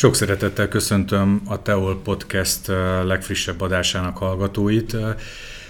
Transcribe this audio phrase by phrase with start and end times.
[0.00, 4.94] Sok szeretettel köszöntöm a Teol Podcast eh, legfrissebb adásának hallgatóit.
[4.94, 5.14] Eh,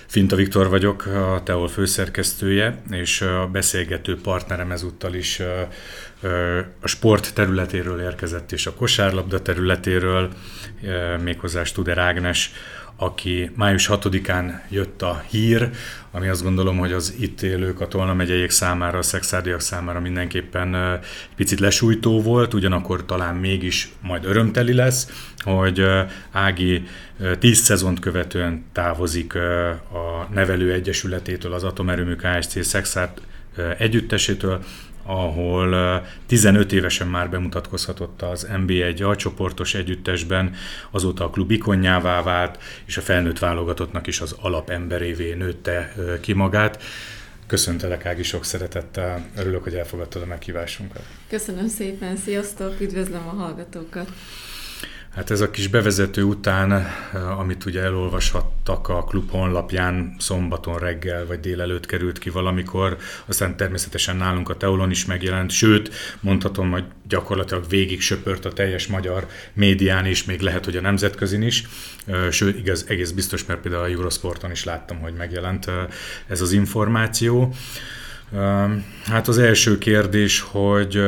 [0.07, 7.35] Finta Viktor vagyok, a Teol főszerkesztője, és a beszélgető partnerem ezúttal is eh, a sport
[7.35, 10.30] területéről érkezett, és a kosárlabda területéről,
[11.23, 12.52] méghozzá Studer Ágnes,
[12.97, 15.71] aki május 6-án jött a hír,
[16.12, 21.01] ami azt gondolom, hogy az itt élők, a Tolna megyeiek számára, a szexádiak számára mindenképpen
[21.37, 25.87] picit lesújtó volt, ugyanakkor talán mégis majd örömteli lesz, hogy
[26.30, 26.82] Ági
[27.38, 33.20] tíz szezont követően távozik a nevelő egyesületétől, az Atomerőmű KSC Szexárd
[33.79, 34.65] együttesétől,
[35.02, 40.54] ahol 15 évesen már bemutatkozhatott az NB1 alcsoportos együttesben,
[40.90, 46.82] azóta a klub ikonjává vált, és a felnőtt válogatottnak is az alapemberévé nőtte ki magát.
[47.46, 51.02] Köszöntelek Ági sok szeretettel, örülök, hogy elfogadtad a meghívásunkat.
[51.29, 54.10] Köszönöm szépen, sziasztok, üdvözlöm a hallgatókat!
[55.15, 61.27] Hát ez a kis bevezető után, eh, amit ugye elolvashattak a klub honlapján szombaton reggel
[61.27, 65.91] vagy délelőtt került ki valamikor, aztán természetesen nálunk a Teolon is megjelent, sőt,
[66.21, 71.43] mondhatom, hogy gyakorlatilag végig söpört a teljes magyar médián is, még lehet, hogy a nemzetközin
[71.43, 71.66] is,
[72.06, 75.75] eh, sőt, igaz, egész biztos, mert például a Eurosporton is láttam, hogy megjelent eh,
[76.27, 77.55] ez az információ.
[79.05, 81.03] Hát az első kérdés, hogy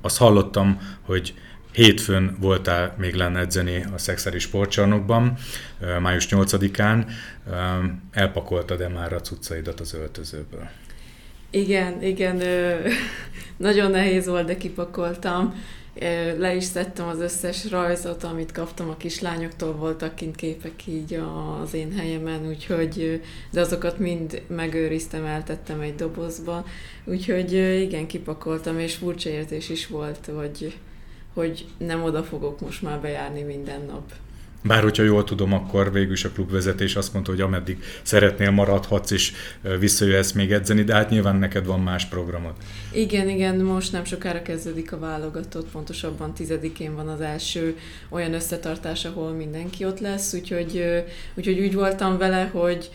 [0.00, 1.34] azt hallottam, hogy
[1.78, 5.36] Hétfőn voltál még lenne edzeni a Szexeri sportcsarnokban,
[6.00, 7.10] május 8-án.
[8.12, 10.68] Elpakoltad-e már a cuccaidat az öltözőből?
[11.50, 12.42] Igen, igen,
[13.56, 15.62] nagyon nehéz volt, de kipakoltam.
[16.38, 21.20] Le is szedtem az összes rajzot, amit kaptam a kislányoktól, voltak kint képek így
[21.62, 26.66] az én helyemen, úgyhogy, de azokat mind megőriztem, eltettem egy dobozba,
[27.04, 30.76] úgyhogy igen, kipakoltam, és furcsa érzés is volt, hogy
[31.38, 34.12] hogy nem oda fogok most már bejárni minden nap.
[34.62, 39.10] Bár hogyha jól tudom, akkor végül is a klubvezetés azt mondta, hogy ameddig szeretnél maradhatsz,
[39.10, 39.32] és
[39.78, 42.52] visszajöhetsz még edzeni, de hát nyilván neked van más programod.
[42.92, 47.76] Igen, igen, most nem sokára kezdődik a válogatott, pontosabban tizedikén van az első
[48.08, 50.84] olyan összetartás, ahol mindenki ott lesz, úgyhogy,
[51.34, 52.90] úgyhogy úgy voltam vele, hogy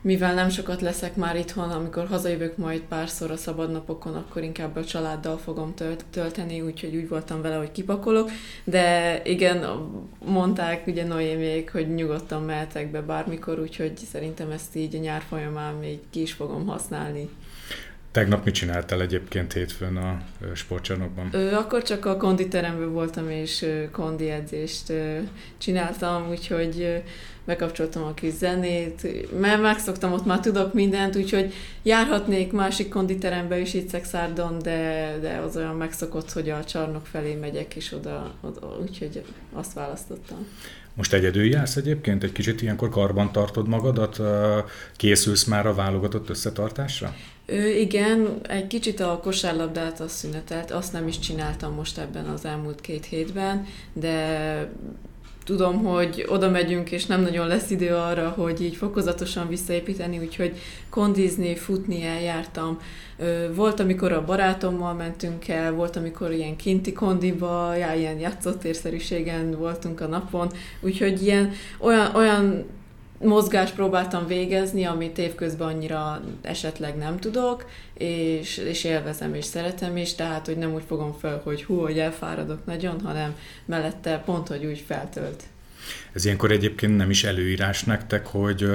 [0.00, 4.84] mivel nem sokat leszek már itthon, amikor hazajövök majd párszor a szabadnapokon, akkor inkább a
[4.84, 8.30] családdal fogom tölt, tölteni, úgyhogy úgy voltam vele, hogy kipakolok,
[8.64, 9.66] de igen,
[10.24, 15.74] mondták ugye Noémiék, hogy nyugodtan mehetek be bármikor, úgyhogy szerintem ezt így a nyár folyamán
[15.74, 17.28] még ki is fogom használni.
[18.16, 20.22] Tegnap mit csináltál egyébként hétfőn a
[20.54, 21.28] sportcsarnokban?
[21.32, 24.92] Ö, akkor csak a konditeremben voltam, és kondi edzést
[25.58, 27.02] csináltam, úgyhogy
[27.44, 33.74] bekapcsoltam a kis zenét, mert megszoktam, ott már tudok mindent, úgyhogy járhatnék másik konditerembe is
[33.74, 38.78] itt Szexárdon, de, de az olyan megszokott, hogy a csarnok felé megyek, és oda, oda
[38.80, 40.46] úgyhogy azt választottam.
[40.94, 42.24] Most egyedül jársz egyébként?
[42.24, 44.20] Egy kicsit ilyenkor karban tartod magadat?
[44.96, 47.14] Készülsz már a válogatott összetartásra?
[47.46, 52.44] Ő, igen, egy kicsit a kosárlabdát azt szünetelt, azt nem is csináltam most ebben az
[52.44, 54.70] elmúlt két hétben, de
[55.44, 60.56] tudom, hogy oda megyünk, és nem nagyon lesz idő arra, hogy így fokozatosan visszaépíteni, úgyhogy
[60.90, 62.78] kondizni, futni eljártam.
[63.54, 70.00] Volt, amikor a barátommal mentünk el, volt, amikor ilyen kinti kondiba, já, ilyen játszótérszerűségen voltunk
[70.00, 72.64] a napon, úgyhogy ilyen olyan, olyan
[73.18, 80.14] mozgást próbáltam végezni, amit évközben annyira esetleg nem tudok, és, és élvezem és szeretem is,
[80.14, 84.64] tehát hogy nem úgy fogom fel, hogy hú, hogy elfáradok nagyon, hanem mellette pont, hogy
[84.64, 85.42] úgy feltölt.
[86.12, 88.66] Ez ilyenkor egyébként nem is előírás nektek, hogy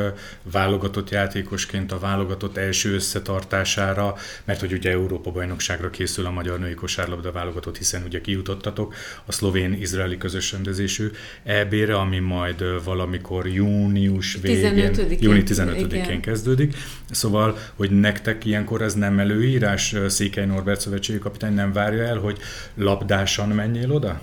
[0.44, 6.74] válogatott játékosként a válogatott első összetartására, mert hogy ugye Európa bajnokságra készül a magyar női
[6.74, 8.94] kosárlabda válogatott, hiszen ugye kijutottatok
[9.26, 11.10] a szlovén-izraeli közös rendezésű
[11.44, 16.76] EB-re, ami majd valamikor június végén, 15 júni 15-én kezdődik.
[17.12, 22.38] Szóval, hogy nektek ilyenkor ez nem előírás, Székely Norbert szövetségi kapitány nem várja el, hogy
[22.76, 24.20] labdásan menjél oda?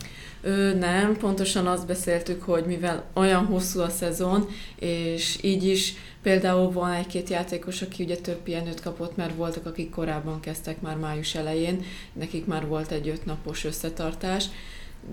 [0.49, 6.73] Ő nem, pontosan azt beszéltük, hogy mivel olyan hosszú a szezon, és így is például
[6.73, 11.35] van egy-két játékos, aki ugye több pihenőt kapott, mert voltak, akik korábban kezdtek már május
[11.35, 14.45] elején, nekik már volt egy öt napos összetartás,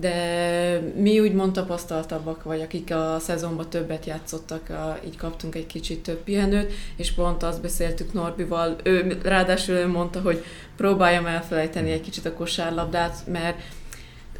[0.00, 4.70] de mi úgymond tapasztaltabbak vagy, akik a szezonban többet játszottak,
[5.06, 10.20] így kaptunk egy kicsit több pihenőt, és pont azt beszéltük Norbival, ő ráadásul ő mondta,
[10.20, 10.44] hogy
[10.76, 13.58] próbáljam elfelejteni egy kicsit a kosárlabdát, mert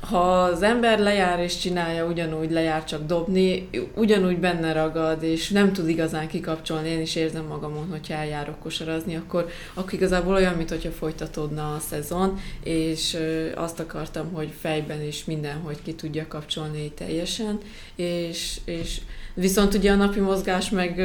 [0.01, 5.73] ha az ember lejár és csinálja, ugyanúgy lejár csak dobni, ugyanúgy benne ragad, és nem
[5.73, 10.91] tud igazán kikapcsolni, én is érzem magamon, hogyha eljárok kosarazni, akkor, akkor igazából olyan, mintha
[10.91, 13.17] folytatódna a szezon, és
[13.55, 17.59] azt akartam, hogy fejben is mindenhogy ki tudja kapcsolni teljesen,
[17.95, 19.01] és, és
[19.35, 21.01] viszont ugye a napi mozgás meg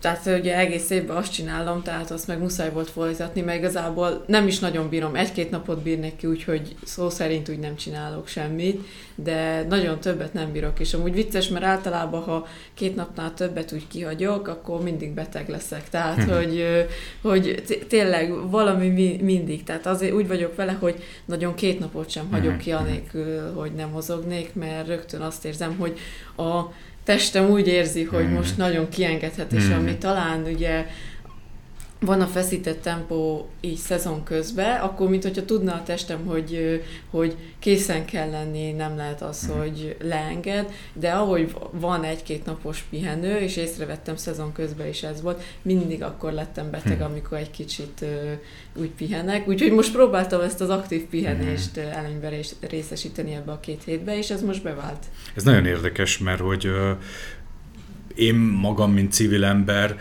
[0.00, 4.46] tehát ugye egész évben azt csinálom, tehát azt meg muszáj volt folytatni, mert igazából nem
[4.46, 5.14] is nagyon bírom.
[5.14, 10.52] Egy-két napot bírnék ki, úgyhogy szó szerint úgy nem csinálok semmit, de nagyon többet nem
[10.52, 10.80] bírok.
[10.80, 15.88] És amúgy vicces, mert általában, ha két napnál többet úgy kihagyok, akkor mindig beteg leszek.
[15.88, 16.30] Tehát, hm.
[16.30, 16.64] hogy,
[17.22, 19.64] hogy tényleg valami mindig.
[19.64, 22.58] Tehát azért úgy vagyok vele, hogy nagyon két napot sem hagyok hm.
[22.58, 25.98] ki anélkül, hogy nem mozognék, mert rögtön azt érzem, hogy
[26.36, 26.60] a
[27.08, 28.32] testem úgy érzi, hogy mm.
[28.32, 29.72] most nagyon kiengedhet, és mm.
[29.72, 30.86] ami talán ugye
[32.00, 37.36] van a feszített tempó így szezon közben, akkor mint hogyha tudna a testem, hogy, hogy
[37.58, 39.58] készen kell lenni, nem lehet az, mm.
[39.58, 45.42] hogy leenged, de ahogy van egy-két napos pihenő, és észrevettem szezon közben is ez volt,
[45.62, 47.02] mindig akkor lettem beteg, mm.
[47.02, 48.04] amikor egy kicsit
[48.74, 49.48] úgy pihenek.
[49.48, 51.82] Úgyhogy most próbáltam ezt az aktív pihenést mm.
[51.82, 52.32] előnyben
[52.68, 55.06] részesíteni ebbe a két hétbe, és ez most bevált.
[55.34, 56.70] Ez nagyon érdekes, mert hogy
[58.14, 59.96] én magam, mint civil ember,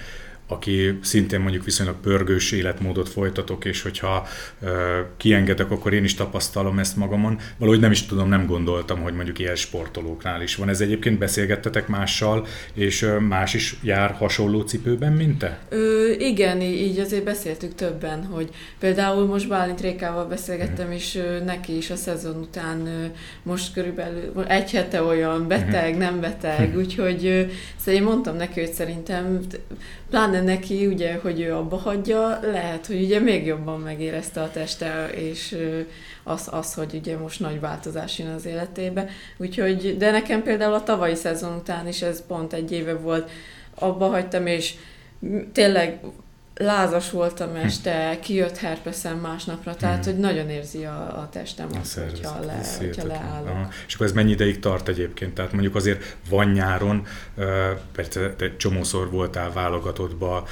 [0.48, 4.28] aki szintén mondjuk viszonylag pörgős életmódot folytatok, és hogyha
[4.62, 7.40] ö, kiengedek, akkor én is tapasztalom ezt magamon.
[7.58, 10.70] Valahogy nem is tudom, nem gondoltam, hogy mondjuk ilyen sportolóknál is van.
[10.70, 15.60] Ez egyébként beszélgettetek mással, és ö, más is jár hasonló cipőben, mint te?
[15.70, 20.92] Ö, igen, így azért beszéltük többen, hogy például most Bálint Rékával beszélgettem, mm.
[20.92, 23.06] és ö, neki is a szezon után ö,
[23.44, 25.98] most körülbelül egy hete olyan beteg, mm.
[25.98, 27.42] nem beteg, úgyhogy ö,
[27.78, 29.40] szóval én mondtam neki, hogy szerintem
[30.10, 35.10] pláne neki, ugye, hogy ő abba hagyja, lehet, hogy ugye még jobban megérezte a teste,
[35.10, 35.58] és
[36.24, 39.10] az, az, hogy ugye most nagy változás jön az életébe.
[39.38, 43.30] Úgyhogy, de nekem például a tavalyi szezon után is ez pont egy éve volt,
[43.76, 44.74] abba hagytam, és
[45.52, 46.00] tényleg
[46.58, 47.56] lázas voltam hm.
[47.56, 50.14] este, kijött herpeszem másnapra, tehát hmm.
[50.14, 53.50] hogy nagyon érzi a, a testem a azt, hogyha, le, hogyha leállok.
[53.50, 53.70] Aha.
[53.88, 55.34] És akkor ez mennyi ideig tart egyébként?
[55.34, 57.06] Tehát mondjuk azért van nyáron,
[57.92, 60.48] persze te csomószor voltál válogatottba,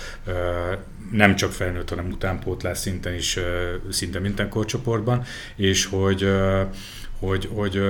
[1.11, 3.39] nem csak felnőtt, hanem utánpótlás szinten is,
[3.89, 5.23] szinte minden korcsoportban,
[5.55, 6.29] és hogy,
[7.19, 7.81] hogy, hogy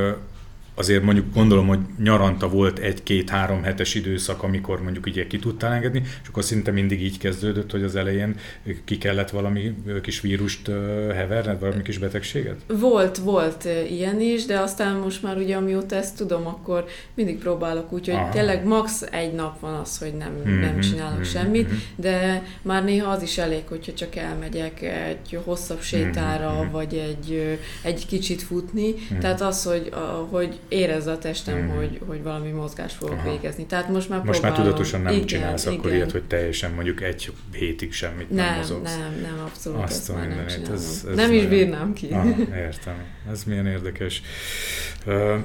[0.75, 6.01] azért mondjuk gondolom, hogy nyaranta volt egy-két-három hetes időszak, amikor mondjuk ugye ki tudtál engedni,
[6.21, 8.35] és akkor szinte mindig így kezdődött, hogy az elején
[8.83, 10.67] ki kellett valami kis vírust
[11.13, 12.55] heverned, valami kis betegséget?
[12.67, 17.91] Volt, volt ilyen is, de aztán most már ugye amióta ezt tudom, akkor mindig próbálok
[17.91, 18.29] úgy, hogy Aha.
[18.29, 19.01] tényleg max.
[19.11, 21.77] egy nap van az, hogy nem, mm-hmm, nem csinálok mm-hmm, semmit, mm-hmm.
[21.95, 26.71] de már néha az is elég, hogyha csak elmegyek egy hosszabb sétára, mm-hmm.
[26.71, 29.19] vagy egy, egy kicsit futni, mm-hmm.
[29.19, 29.91] tehát az, hogy,
[30.29, 31.67] hogy érezze a testem, mm.
[31.67, 33.31] hogy, hogy valami mozgás fogok Aha.
[33.31, 33.65] végezni.
[33.65, 34.57] Tehát most már Most próbálom.
[34.57, 35.77] már tudatosan nem igen, csinálsz igen.
[35.77, 38.97] akkor ilyet, hogy teljesen mondjuk egy hétig semmit nem, nem mozogsz.
[38.97, 42.07] Nem, nem, abszolút Azt ezt már nem ez, ez Nem is bírnám ki.
[42.11, 43.03] Aha, értem.
[43.31, 44.21] Ez milyen érdekes.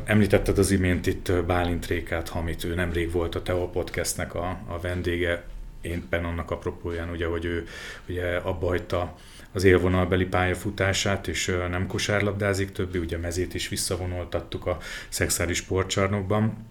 [0.05, 4.81] Említetted az imént itt Bálint Rékát, Hamit, ő nemrég volt a Teo Podcastnek a, a
[4.81, 5.43] vendége,
[5.81, 7.67] én annak apropóján, ugye, hogy ő
[8.09, 9.17] ugye abba hagyta
[9.53, 14.79] az élvonalbeli pályafutását, és nem kosárlabdázik többi, ugye mezét is visszavonultattuk a
[15.09, 16.70] szexuális sportcsarnokban,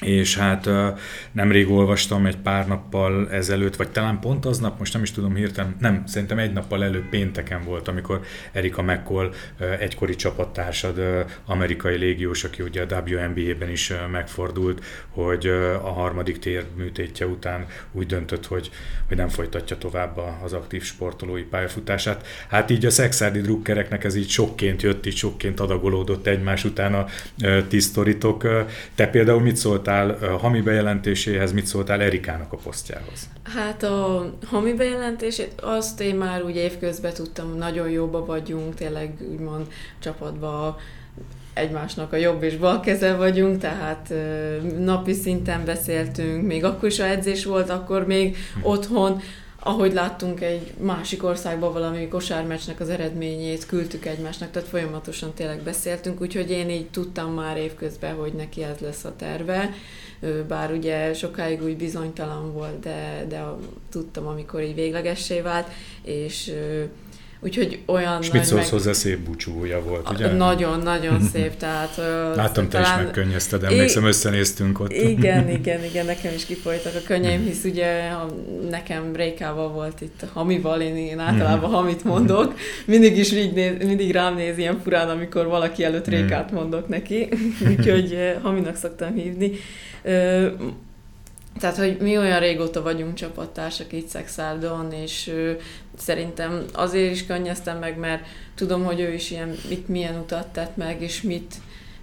[0.00, 0.68] és hát
[1.32, 5.76] nemrég olvastam egy pár nappal ezelőtt, vagy talán pont aznap, most nem is tudom hirtelen,
[5.80, 8.20] nem, szerintem egy nappal előbb pénteken volt, amikor
[8.52, 9.32] Erika McCall
[9.78, 15.46] egykori csapattársad, amerikai légiós, aki ugye a WNBA-ben is megfordult, hogy
[15.82, 18.70] a harmadik tér műtétje után úgy döntött, hogy,
[19.08, 22.26] hogy nem folytatja tovább az aktív sportolói pályafutását.
[22.48, 27.06] Hát így a szexádi drukkereknek ez így sokként jött, így sokként adagolódott egymás után a
[27.68, 28.46] tisztoritok.
[28.94, 33.28] Te például mit szólt szóltál Hami bejelentéséhez, mit szóltál Erikának a posztjához?
[33.42, 39.66] Hát a Hami bejelentését, azt én már úgy évközben tudtam, nagyon jóba vagyunk, tényleg úgymond
[39.98, 40.78] csapatba
[41.54, 44.12] egymásnak a jobb és bal keze vagyunk, tehát
[44.78, 48.68] napi szinten beszéltünk, még akkor is a edzés volt, akkor még hm.
[48.68, 49.20] otthon,
[49.68, 56.20] ahogy láttunk egy másik országban valami kosármeccsnek az eredményét, küldtük egymásnak, tehát folyamatosan tényleg beszéltünk,
[56.20, 59.70] úgyhogy én így tudtam már évközben, hogy neki ez lesz a terve,
[60.48, 63.44] bár ugye sokáig úgy bizonytalan volt, de, de
[63.90, 65.68] tudtam, amikor így véglegessé vált,
[66.02, 66.52] és
[67.40, 68.68] Úgyhogy olyan És meg...
[68.68, 70.32] hozzá szép búcsúja volt, ugye?
[70.32, 71.96] Nagyon-nagyon szép, tehát...
[72.36, 72.98] Láttam, te talán...
[72.98, 74.06] is megkönnyezted, emlékszem, I...
[74.06, 74.92] összenéztünk ott.
[74.92, 78.10] Igen, igen, igen, nekem is kifolytak a könnyeim, hisz ugye
[78.70, 82.54] nekem Rékával volt itt Hamival, én, én általában Hamit mondok,
[82.84, 87.28] mindig is így néz, mindig rám néz ilyen furán, amikor valaki előtt Rékát mondok neki,
[87.70, 89.50] úgyhogy Haminak szoktam hívni.
[91.58, 95.32] Tehát, hogy mi olyan régóta vagyunk csapattársak itt Szexárdon, és
[96.00, 100.76] szerintem azért is könnyeztem meg, mert tudom, hogy ő is ilyen, mit, milyen utat tett
[100.76, 101.54] meg, és mit,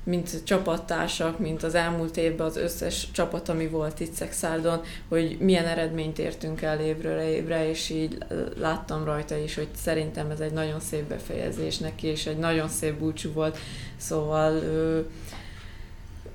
[0.03, 5.65] mint csapattársak, mint az elmúlt évben az összes csapat, ami volt itt Szexárdon, hogy milyen
[5.65, 8.17] eredményt értünk el évről évre, és így
[8.57, 12.93] láttam rajta is, hogy szerintem ez egy nagyon szép befejezés neki, és egy nagyon szép
[12.93, 13.57] búcsú volt,
[13.97, 14.61] szóval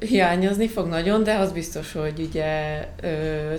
[0.00, 3.09] hiányozni fog nagyon, de az biztos, hogy ugye ö,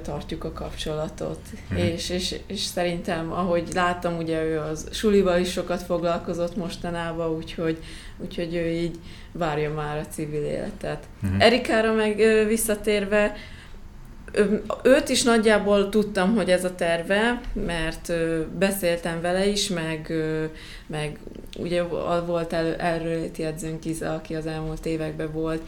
[0.04, 1.40] tartjuk a kapcsolatot.
[1.74, 1.78] Mm.
[1.78, 7.78] És, és, és szerintem, ahogy láttam, ugye ő az sulival is sokat foglalkozott mostanában, úgyhogy,
[8.18, 8.96] úgyhogy ő így
[9.32, 11.04] várja már a civil életet.
[11.26, 11.40] Mm.
[11.40, 13.36] Erikára meg ö, visszatérve,
[14.84, 18.14] Őt is nagyjából tudtam, hogy ez a terve, mert
[18.58, 20.14] beszéltem vele is, meg,
[20.88, 21.20] meg
[21.58, 21.84] ugye
[22.26, 25.62] volt el, erről edzőnk Iza, aki az elmúlt években volt,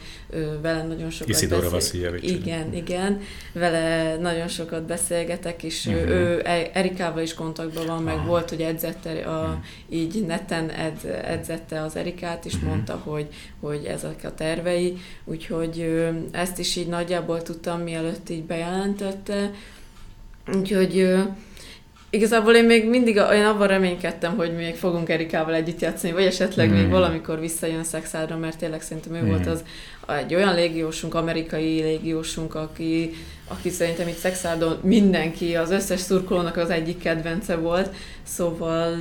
[0.62, 2.14] vele nagyon sokat Isidora beszél...
[2.14, 3.20] Igen, igen,
[3.52, 6.10] vele nagyon sokat beszélgetek, és uh-huh.
[6.10, 8.26] ő e- Erikával is kontaktban van, meg ah.
[8.26, 9.64] volt, hogy edzette, a, uh-huh.
[9.88, 12.68] így neten edz, edzette az Erikát, és uh-huh.
[12.68, 13.26] mondta, hogy,
[13.60, 19.50] hogy ezek a tervei, úgyhogy ezt is így nagyjából tudtam, mielőtt így bejelentette,
[20.54, 21.16] úgyhogy
[22.14, 26.68] igazából én még mindig én abban reménykedtem, hogy még fogunk Erikával együtt játszani, vagy esetleg
[26.68, 26.72] mm.
[26.72, 29.28] még valamikor visszajön Szexádra, mert tényleg szerintem ő mm.
[29.28, 29.64] volt az
[30.08, 33.10] egy olyan légiósunk, amerikai légiósunk, aki,
[33.48, 37.90] aki szerintem itt Szexádon mindenki, az összes szurkolónak az egyik kedvence volt,
[38.22, 38.94] szóval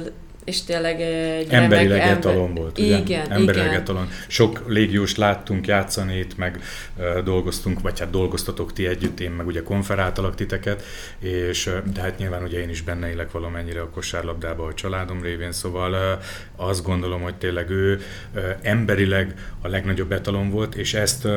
[0.44, 2.18] és tényleg egy Emberileg ember...
[2.18, 2.98] etalon volt, ugye?
[2.98, 3.80] Igen, Emberileg igen.
[3.80, 4.08] etalon.
[4.28, 6.60] Sok légiós láttunk játszani itt, meg
[6.98, 10.84] uh, dolgoztunk, vagy hát dolgoztatok ti együtt, én meg ugye konferáltalak titeket,
[11.20, 15.22] és uh, de hát nyilván ugye én is benne élek valamennyire a kosárlabdába a családom
[15.22, 18.00] révén, szóval uh, azt gondolom, hogy tényleg ő
[18.36, 21.32] uh, emberileg a legnagyobb etalon volt, és ezt uh,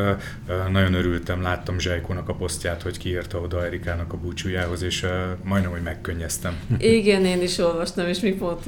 [0.49, 5.11] uh, nagyon örültem, láttam Zsajkónak a posztját, hogy kiírta oda Erikának a búcsújához, és uh,
[5.43, 6.57] majdnem, hogy megkönnyeztem.
[6.79, 8.67] Igen, én is olvastam, és mi pont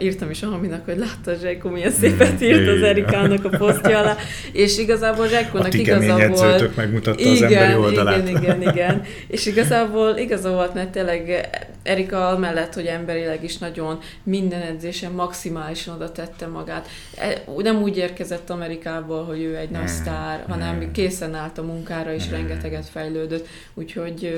[0.00, 3.98] írt írtam is a Haminak, hogy látta Zsajko milyen szépet írt az Erikának a posztja
[3.98, 4.16] alá,
[4.52, 6.76] és igazából Zsajkónak igaza volt.
[6.76, 8.28] megmutatta igen, az emberi oldalát.
[8.28, 9.02] Igen, igen, igen.
[9.26, 11.48] És igazából igaza volt, mert tényleg
[11.82, 16.88] Erika mellett, hogy emberileg is nagyon minden edzésen maximálisan oda tette magát.
[17.16, 22.12] E, nem úgy érkezett Amerikából, hogy ő egy nagy sztár, hanem készen állt a munkára,
[22.12, 23.46] és rengeteget fejlődött.
[23.74, 24.32] Úgyhogy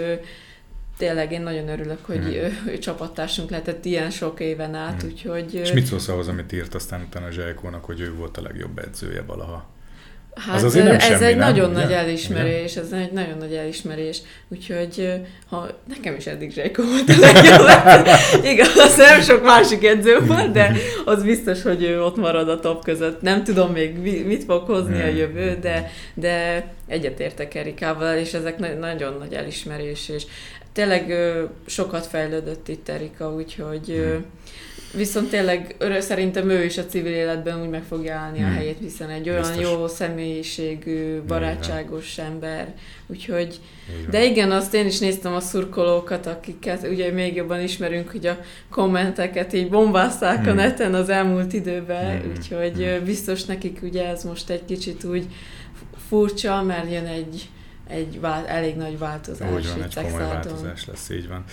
[0.97, 2.33] tényleg én nagyon örülök, hogy hmm.
[2.33, 5.11] ő, ő csapattársunk lehetett ilyen sok éven át, hmm.
[5.11, 5.55] úgyhogy...
[5.55, 9.23] És mit szólsz ahhoz, amit írt aztán utána Zsajkónak, hogy ő volt a legjobb edzője
[9.23, 9.71] valaha?
[10.35, 11.49] Hát az azért nem ez semmi, egy nem?
[11.49, 11.83] nagyon ugye?
[11.83, 14.19] nagy elismerés, ez egy nagyon nagy elismerés,
[14.49, 15.13] úgyhogy
[15.49, 17.67] ha nekem is eddig Zsajko volt a legjobb,
[18.53, 22.85] igaz, nem sok másik edző volt, de az biztos, hogy ő ott marad a top
[22.85, 23.23] között.
[23.23, 29.17] Nem tudom még mit fog hozni a jövő, de, de egyetértek Erikával, és ezek nagyon
[29.19, 30.25] nagy elismerés, és
[30.73, 31.15] tényleg
[31.67, 34.25] sokat fejlődött itt Erika, úgyhogy hmm.
[34.97, 38.51] viszont tényleg szerintem ő is a civil életben úgy meg fogja állni hmm.
[38.51, 39.63] a helyét, hiszen egy olyan Biztos.
[39.63, 42.31] jó személyiségű, barátságos igen.
[42.31, 42.75] ember,
[43.07, 43.61] úgyhogy
[43.99, 44.11] igen.
[44.11, 48.39] de igen, azt én is néztem a szurkolókat, akiket ugye még jobban ismerünk, hogy a
[48.71, 50.51] kommenteket így bombázták hmm.
[50.51, 52.31] a neten az elmúlt időben, hmm.
[52.31, 53.05] úgyhogy hmm.
[53.05, 55.27] biztos nekik ugye ez most egy kicsit úgy
[56.09, 57.49] furcsa, mert jön egy
[57.87, 59.51] egy vál, elég nagy változás.
[59.53, 61.45] Úgy van, egy komoly változás lesz, így van.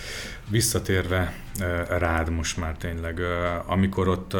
[0.48, 1.34] Visszatérve
[1.88, 3.20] rád most már tényleg,
[3.66, 4.32] amikor ott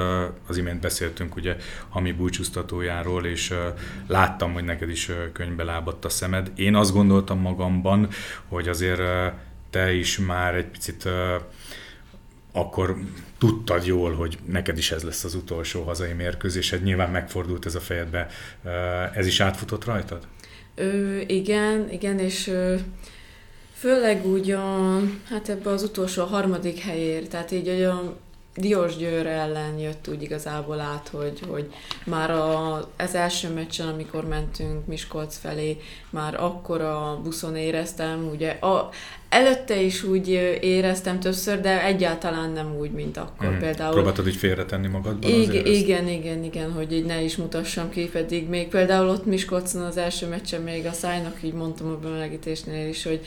[0.46, 1.56] az imént beszéltünk ugye
[1.88, 3.54] a mi búcsúztatójáról, és
[4.06, 6.52] láttam, hogy neked is könyvbe lábadt a szemed.
[6.54, 8.08] Én azt gondoltam magamban,
[8.48, 9.02] hogy azért
[9.70, 11.08] te is már egy picit
[12.52, 12.96] akkor
[13.38, 17.80] tudtad jól, hogy neked is ez lesz az utolsó hazai mérkőzésed, nyilván megfordult ez a
[17.80, 18.26] fejedbe.
[19.14, 20.26] Ez is átfutott rajtad?
[20.74, 22.74] Ö, igen, igen, és ö,
[23.72, 28.16] főleg úgy a, hát ebbe az utolsó a harmadik helyért, tehát így a
[28.60, 31.72] Diós Győr ellen jött úgy igazából át, hogy, hogy
[32.04, 35.76] már a, az első meccsen, amikor mentünk Miskolc felé,
[36.10, 38.90] már akkor a buszon éreztem, ugye a,
[39.28, 40.28] előtte is úgy
[40.60, 43.58] éreztem többször, de egyáltalán nem úgy, mint akkor mm.
[43.58, 43.92] például.
[43.92, 46.12] Próbáltad így félretenni magadban igen, azért igen, ezt?
[46.12, 50.26] igen, igen, hogy így ne is mutassam ki, pedig még például ott Miskolcon az első
[50.26, 53.20] meccsen még a szájnak így mondtam a bemelegítésnél is, hogy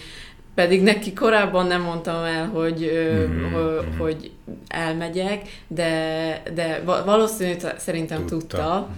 [0.55, 3.51] pedig neki korábban nem mondtam el, hogy, mm-hmm.
[3.51, 4.31] hogy, hogy
[4.67, 8.57] elmegyek, de, de valószínűleg szerintem tudta.
[8.57, 8.89] tudta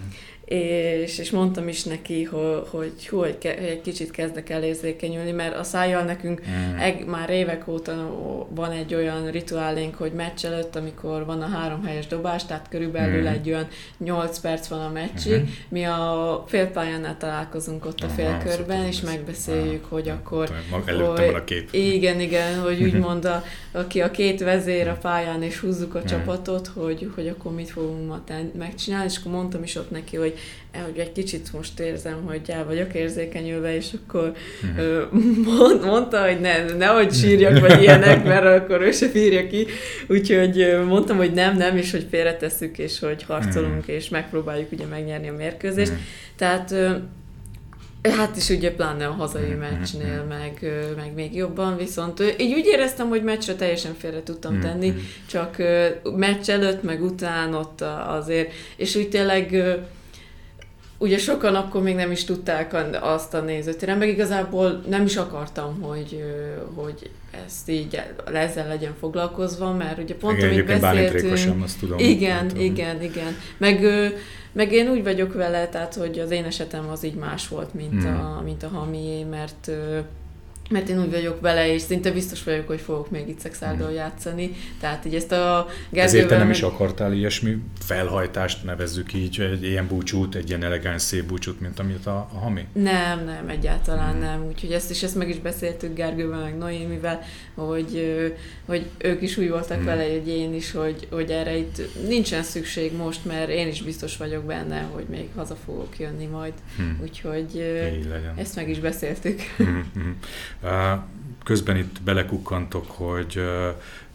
[0.46, 5.56] és, és mondtam is neki, hogy, hogy hú, hogy egy kicsit kezdek el érzékenyülni, mert
[5.56, 6.78] a szájjal nekünk mm.
[6.78, 7.92] eg, már évek óta
[8.48, 13.22] van egy olyan rituálénk, hogy meccs előtt, amikor van a három helyes dobás, tehát körülbelül
[13.22, 13.26] mm.
[13.26, 15.46] egy olyan 8 perc van a meccsig, mm-hmm.
[15.68, 20.50] mi a félpályánál találkozunk ott a félkörben, és megbeszéljük, ah, hogy akkor...
[20.84, 21.68] Előttem a kép.
[21.72, 26.04] Igen, igen, hogy úgymond a, aki a két vezér a pályán, és húzzuk a mm.
[26.04, 28.22] csapatot, hogy, hogy akkor mit fogunk ma
[28.58, 30.34] megcsinálni, és akkor mondtam is ott neki, hogy
[30.84, 34.32] hogy egy kicsit most érzem, hogy el vagyok érzékenyülve, és akkor
[34.66, 35.00] mm.
[35.44, 39.66] mond, mondta, hogy ne, nehogy sírjak, vagy ilyenek, mert akkor ő se bírja ki.
[40.08, 43.94] Úgyhogy mondtam, hogy nem, nem, és hogy félretesszük, és hogy harcolunk, mm.
[43.94, 45.92] és megpróbáljuk ugye megnyerni a mérkőzést.
[45.92, 45.96] Mm.
[46.36, 46.74] Tehát
[48.10, 53.08] Hát is ugye pláne a hazai meccsnél, meg, meg még jobban, viszont így úgy éreztem,
[53.08, 54.94] hogy meccsre teljesen félre tudtam tenni,
[55.28, 55.56] csak
[56.16, 59.64] meccs előtt, meg után ott azért, és úgy tényleg
[60.98, 65.80] ugye sokan akkor még nem is tudták azt a nézőtéren, meg igazából nem is akartam,
[65.80, 66.24] hogy,
[66.74, 67.10] hogy
[67.46, 71.36] ezt így ezzel legyen foglalkozva, mert ugye pont igen, amit beszéltünk...
[71.36, 71.98] Sem, azt tudom.
[71.98, 72.64] Igen, tudom.
[72.64, 73.36] igen, igen.
[73.58, 73.86] Meg,
[74.52, 78.02] meg én úgy vagyok vele, tehát hogy az én esetem az így más volt, mint,
[78.02, 78.20] hmm.
[78.20, 79.70] a, mint a hamié, mert
[80.70, 83.96] mert én úgy vagyok vele, és szinte biztos vagyok, hogy fogok még itt szexárdal hmm.
[83.96, 84.50] játszani.
[84.80, 86.04] Tehát így ezt a Gergővel...
[86.04, 91.02] Ezért te nem is akartál ilyesmi felhajtást, nevezzük így, egy ilyen búcsút, egy ilyen elegáns
[91.02, 92.64] szép búcsút, mint amit a, a Hami?
[92.72, 94.20] Nem, nem, egyáltalán hmm.
[94.20, 94.46] nem.
[94.46, 97.22] Úgyhogy ezt is ezt meg is beszéltük Gergővel, meg Noémivel,
[97.54, 98.16] hogy,
[98.64, 99.86] hogy ők is úgy voltak hmm.
[99.86, 104.16] vele, hogy én is, hogy, hogy erre itt nincsen szükség most, mert én is biztos
[104.16, 106.52] vagyok benne, hogy még haza fogok jönni majd.
[106.76, 106.98] Hmm.
[107.02, 107.80] Úgyhogy
[108.36, 109.40] ezt meg is beszéltük.
[109.56, 110.18] Hmm.
[111.44, 113.40] Közben itt belekukkantok, hogy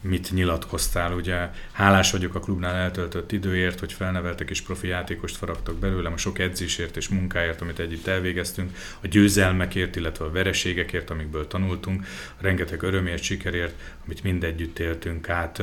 [0.01, 1.13] mit nyilatkoztál.
[1.13, 6.17] Ugye hálás vagyok a klubnál eltöltött időért, hogy felneveltek és profi játékost faragtak belőlem, a
[6.17, 12.05] sok edzésért és munkáért, amit együtt elvégeztünk, a győzelmekért, illetve a vereségekért, amikből tanultunk,
[12.37, 13.73] a rengeteg örömért, sikerért,
[14.05, 15.61] amit mindegyütt éltünk át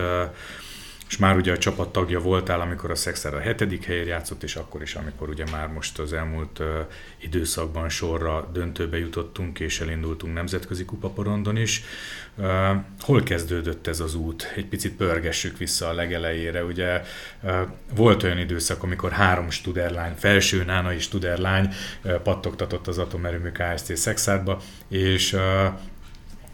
[1.09, 4.57] és már ugye a csapat tagja voltál, amikor a Szexer a hetedik helyen játszott, és
[4.57, 6.61] akkor is, amikor ugye már most az elmúlt
[7.19, 11.83] időszakban sorra döntőbe jutottunk, és elindultunk nemzetközi kupaporondon is.
[13.01, 14.53] Hol kezdődött ez az út?
[14.57, 16.65] Egy picit pörgessük vissza a legelejére.
[16.65, 17.03] Ugye
[17.95, 21.75] volt olyan időszak, amikor három studerlány, felső nánai studerlány
[22.23, 25.37] pattogtatott az atomerőmű KST Szexádba, és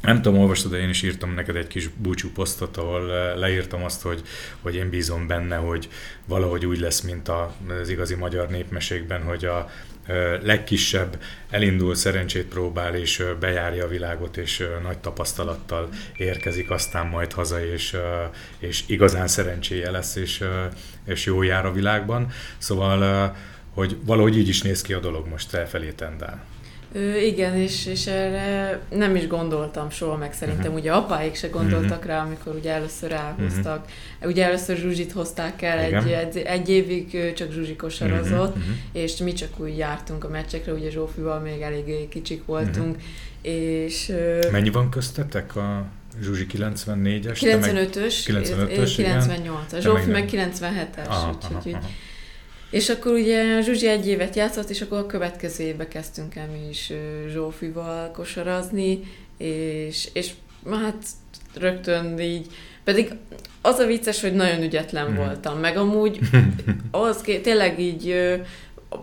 [0.04, 3.84] nem tudom, olvastad, de én is írtam neked egy kis búcsú posztot, ahol eh, leírtam
[3.84, 4.22] azt, hogy,
[4.60, 5.88] hogy én bízom benne, hogy
[6.24, 7.28] valahogy úgy lesz, mint
[7.82, 9.70] az igazi magyar népmeségben, hogy a
[10.06, 17.06] eh, legkisebb elindul, szerencsét próbál, és eh, bejárja a világot, és nagy tapasztalattal érkezik, aztán
[17.06, 17.96] majd haza, és,
[18.58, 20.44] és igazán szerencséje lesz, és,
[21.04, 22.30] és jó jár a világban.
[22.58, 23.34] Szóval,
[23.70, 26.53] hogy valahogy így is néz ki a dolog most elfelé tendál.
[26.96, 30.78] Ö, igen, és, és erre nem is gondoltam soha, meg szerintem uh-huh.
[30.78, 32.06] ugye apáik se gondoltak uh-huh.
[32.06, 33.84] rá, amikor ugye először elhoztak.
[33.84, 34.30] Uh-huh.
[34.30, 38.74] Ugye először Zsuzsit hozták el, egy, egy, egy évig csak Zsuzsi kosarazott, uh-huh.
[38.92, 43.52] és mi csak úgy jártunk a meccsekre, ugye Zsófival még elég kicsik voltunk, uh-huh.
[43.52, 44.12] és...
[44.50, 45.86] Mennyi van köztetek a
[46.22, 47.38] Zsuzsi 94-es?
[47.40, 51.88] 95-ös, 95-ös 98-as, Zsófi meg 97-es, aha, úgyhogy aha, aha.
[52.74, 56.68] És akkor ugye Zsuzsi egy évet játszott, és akkor a következő évbe kezdtünk el mi
[56.68, 56.92] is
[57.32, 59.00] Zsófival kosarazni,
[59.38, 60.30] és, és
[60.70, 61.06] hát
[61.58, 62.46] rögtön így,
[62.84, 63.12] pedig
[63.60, 65.16] az a vicces, hogy nagyon ügyetlen mm.
[65.16, 66.18] voltam, meg amúgy
[66.90, 68.34] az tényleg így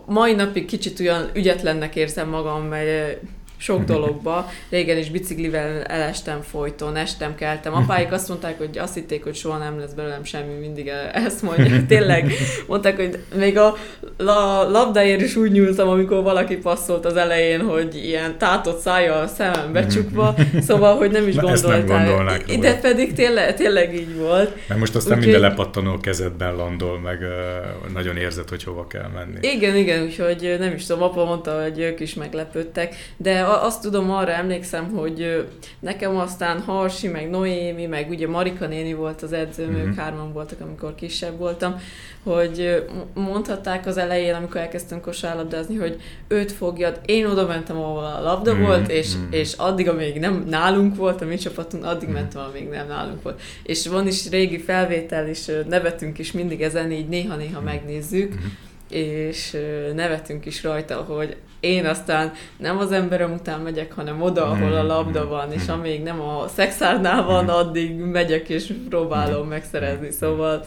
[0.06, 3.18] mai napig kicsit olyan ügyetlennek érzem magam, mert
[3.62, 4.50] sok dologba.
[4.70, 7.74] Régen is biciklivel elestem folyton, estem, keltem.
[7.74, 11.86] Apáik azt mondták, hogy azt hitték, hogy soha nem lesz belőlem semmi, mindig ezt mondják.
[11.92, 12.32] Tényleg
[12.66, 13.76] mondták, hogy még a
[14.16, 19.26] la, labdáért is úgy nyúltam, amikor valaki passzolt az elején, hogy ilyen tátott szája a
[19.26, 22.42] szemem becsukva, szóval, hogy nem is gondoltál.
[22.60, 24.56] De pedig tényleg, tényleg így volt.
[24.68, 29.08] Mert most aztán úgy, minden lepattanó kezedben landol, meg uh, nagyon érzed, hogy hova kell
[29.14, 29.48] menni.
[29.54, 34.10] Igen, igen, úgyhogy nem is tudom, apa mondta, hogy ők is meglepődtek, de azt tudom,
[34.10, 35.48] arra emlékszem, hogy
[35.80, 39.80] nekem aztán Harsi, meg Noémi, meg ugye Marika néni volt az edzőm, mm-hmm.
[39.80, 39.98] ők mhm.
[39.98, 41.80] hárman voltak, amikor kisebb voltam,
[42.22, 48.22] hogy mondhatták az elején, amikor elkezdtünk kosárlabdázni, hogy őt fogjad, én oda mentem, ahol a
[48.22, 48.62] labda mm-hmm.
[48.62, 49.32] volt, és, mm-hmm.
[49.32, 52.18] és addig, amíg nem nálunk volt, a mi csapatunk, addig mm-hmm.
[52.18, 53.40] mentem, amíg nem nálunk volt.
[53.62, 57.64] És van is régi felvétel, és nevetünk is mindig ezen, így néha-néha mm-hmm.
[57.64, 59.56] megnézzük, mm-hmm és
[59.94, 64.82] nevetünk is rajta, hogy én aztán nem az emberem után megyek, hanem oda, ahol a
[64.82, 70.64] labda van, és amíg nem a szexárnál van, addig megyek és próbálom megszerezni, szóval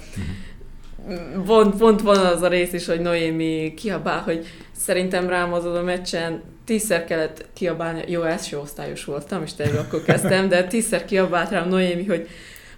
[1.45, 5.81] pont, pont van az a rész is, hogy Noémi kiabál, hogy szerintem rám azon a
[5.81, 11.49] meccsen tízszer kellett kiabálni, jó, első osztályos voltam, és tényleg akkor kezdtem, de tízszer kiabált
[11.49, 12.27] rám Noémi, hogy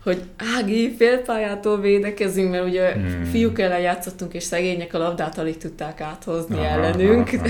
[0.03, 0.21] hogy
[0.57, 3.23] Ági, félpályától védekezünk, mert ugye hmm.
[3.31, 7.45] fiúk ellen játszottunk, és szegények a labdát alig tudták áthozni aha, ellenünk, aha,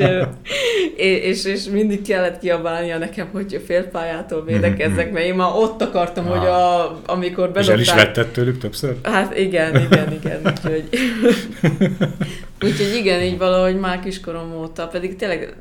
[0.00, 0.28] aha.
[0.96, 5.12] és, és, és mindig kellett kiabálnia nekem, hogy félpályától védekezzek, hmm.
[5.12, 6.38] mert én már ott akartam, aha.
[6.38, 7.78] hogy a, amikor bedobták...
[7.78, 8.96] És el is vetted tőlük többször?
[9.02, 10.88] Hát igen, igen, igen, úgyhogy...
[12.64, 15.54] úgyhogy igen, így valahogy már kiskorom óta, pedig tényleg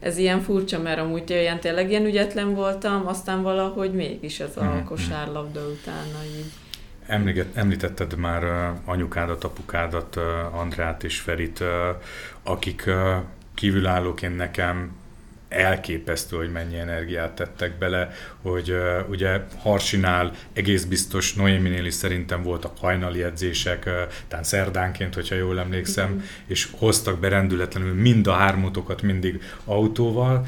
[0.00, 4.64] ez ilyen furcsa, mert amúgy ilyen tényleg ilyen ügyetlen voltam, aztán valahogy mégis ez a
[4.64, 4.84] mm-hmm.
[4.84, 6.52] kosárlabda utána így.
[7.06, 10.16] Emléget, említetted már anyukádat, apukádat,
[10.52, 11.64] Andrát és Ferit,
[12.42, 12.90] akik
[13.54, 14.99] kívülállóként nekem
[15.50, 18.10] elképesztő, hogy mennyi energiát tettek bele,
[18.42, 23.92] hogy uh, ugye Harsinál egész biztos, Noéminél is szerintem voltak hajnali edzések, uh,
[24.28, 26.18] talán szerdánként, hogyha jól emlékszem, mm.
[26.46, 30.46] és hoztak berendületlenül mind a hármutokat mindig autóval,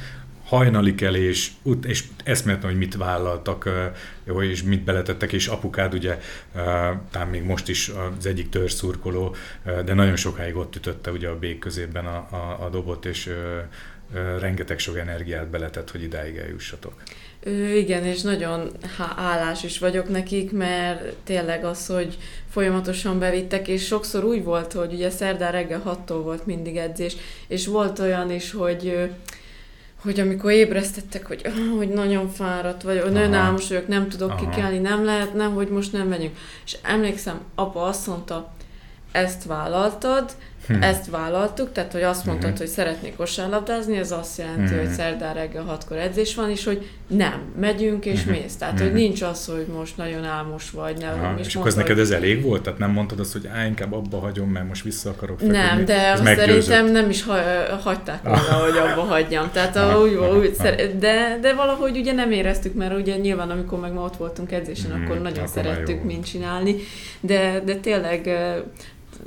[0.52, 3.68] hajnali kelés, és eszméletlen, hogy mit vállaltak,
[4.40, 6.18] és mit beletettek, és apukád ugye,
[7.10, 9.34] talán még most is az egyik törszurkoló,
[9.84, 13.30] de nagyon sokáig ott ütötte ugye a bék közében a, a, a dobot, és
[14.38, 16.92] rengeteg sok energiát beletett, hogy idáig eljussatok.
[17.44, 18.70] Ő, igen, és nagyon
[19.16, 22.18] hálás is vagyok nekik, mert tényleg az, hogy
[22.50, 27.66] folyamatosan bevittek, és sokszor úgy volt, hogy ugye szerdán reggel 6-tól volt mindig edzés, és
[27.66, 29.10] volt olyan is, hogy
[30.02, 31.42] hogy amikor ébresztettek, hogy,
[31.76, 34.38] hogy nagyon fáradt vagy, hogy nagyon álmos vagyok, nem tudok Aha.
[34.50, 36.36] kikelni, nem lehet, nem, hogy most nem megyünk.
[36.64, 38.52] És emlékszem, apa azt mondta,
[39.12, 40.32] ezt vállaltad,
[40.66, 40.82] Hmm.
[40.82, 42.58] Ezt vállaltuk, tehát hogy azt mondtad, hmm.
[42.58, 44.78] hogy szeretnék kosárlabdázni, ez azt jelenti, hmm.
[44.78, 48.32] hogy szerdán reggel hatkor edzés van, és hogy nem, megyünk és hmm.
[48.32, 48.56] mész.
[48.56, 48.90] Tehát, hmm.
[48.90, 50.98] hogy nincs az, hogy most nagyon álmos vagy.
[50.98, 52.62] Nem, Aha, és, és akkor ez neked ez elég volt?
[52.62, 55.58] Tehát nem mondtad azt, hogy á, inkább abba hagyom, mert most vissza akarok feküdni?
[55.58, 59.50] Nem, de ez szerintem nem is ha- hagyták volna, hogy abba hagyjam.
[59.52, 60.92] Tehát ah, úgy, ah, úgy, ah.
[60.98, 64.90] de, de valahogy ugye nem éreztük, mert ugye nyilván amikor meg ma ott voltunk edzésen,
[64.90, 65.02] hmm.
[65.04, 66.76] akkor nagyon akkor szerettük mind csinálni.
[67.20, 68.30] De, de tényleg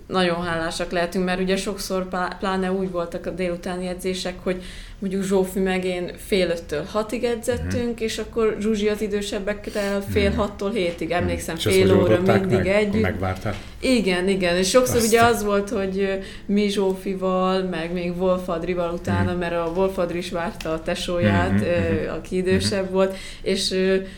[0.07, 2.07] nagyon hálásak lehetünk, mert ugye sokszor
[2.39, 4.63] pláne úgy voltak a délutáni edzések, hogy
[4.99, 8.03] mondjuk Zsófi meg én fél öttől hatig edzettünk, mm.
[8.03, 10.35] és akkor Zsuzsi az idősebbekkel fél mm.
[10.35, 11.17] hattól hétig, mhm.
[11.17, 11.57] emlékszem, mm.
[11.57, 13.01] fél óra mindig meg, együtt.
[13.01, 13.55] Megvárták?
[13.79, 15.07] Igen, igen, és sokszor Azt.
[15.07, 19.37] ugye az volt, hogy mi Zsófival, meg még Wolf Adrival utána, mm.
[19.37, 22.09] mert a Wolf Adri is várta a tesóját, mm-hmm.
[22.17, 22.93] aki idősebb mm-hmm.
[22.93, 23.75] volt, és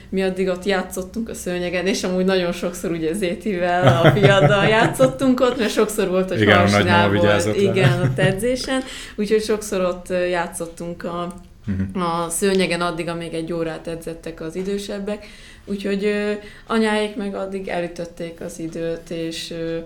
[0.09, 5.39] mi addig ott játszottunk a szőnyegen, és amúgy nagyon sokszor ugye Zétivel, a fiaddal játszottunk
[5.39, 8.81] ott, mert sokszor volt, hogy igen, a volt, igen, a edzésen,
[9.15, 11.33] úgyhogy sokszor ott játszottunk játszottunk a,
[11.67, 12.23] uh-huh.
[12.23, 15.25] a szőnyegen addig, amíg egy órát edzettek az idősebbek,
[15.65, 16.31] úgyhogy ö,
[16.67, 19.77] anyáik meg addig elütötték az időt, és ö,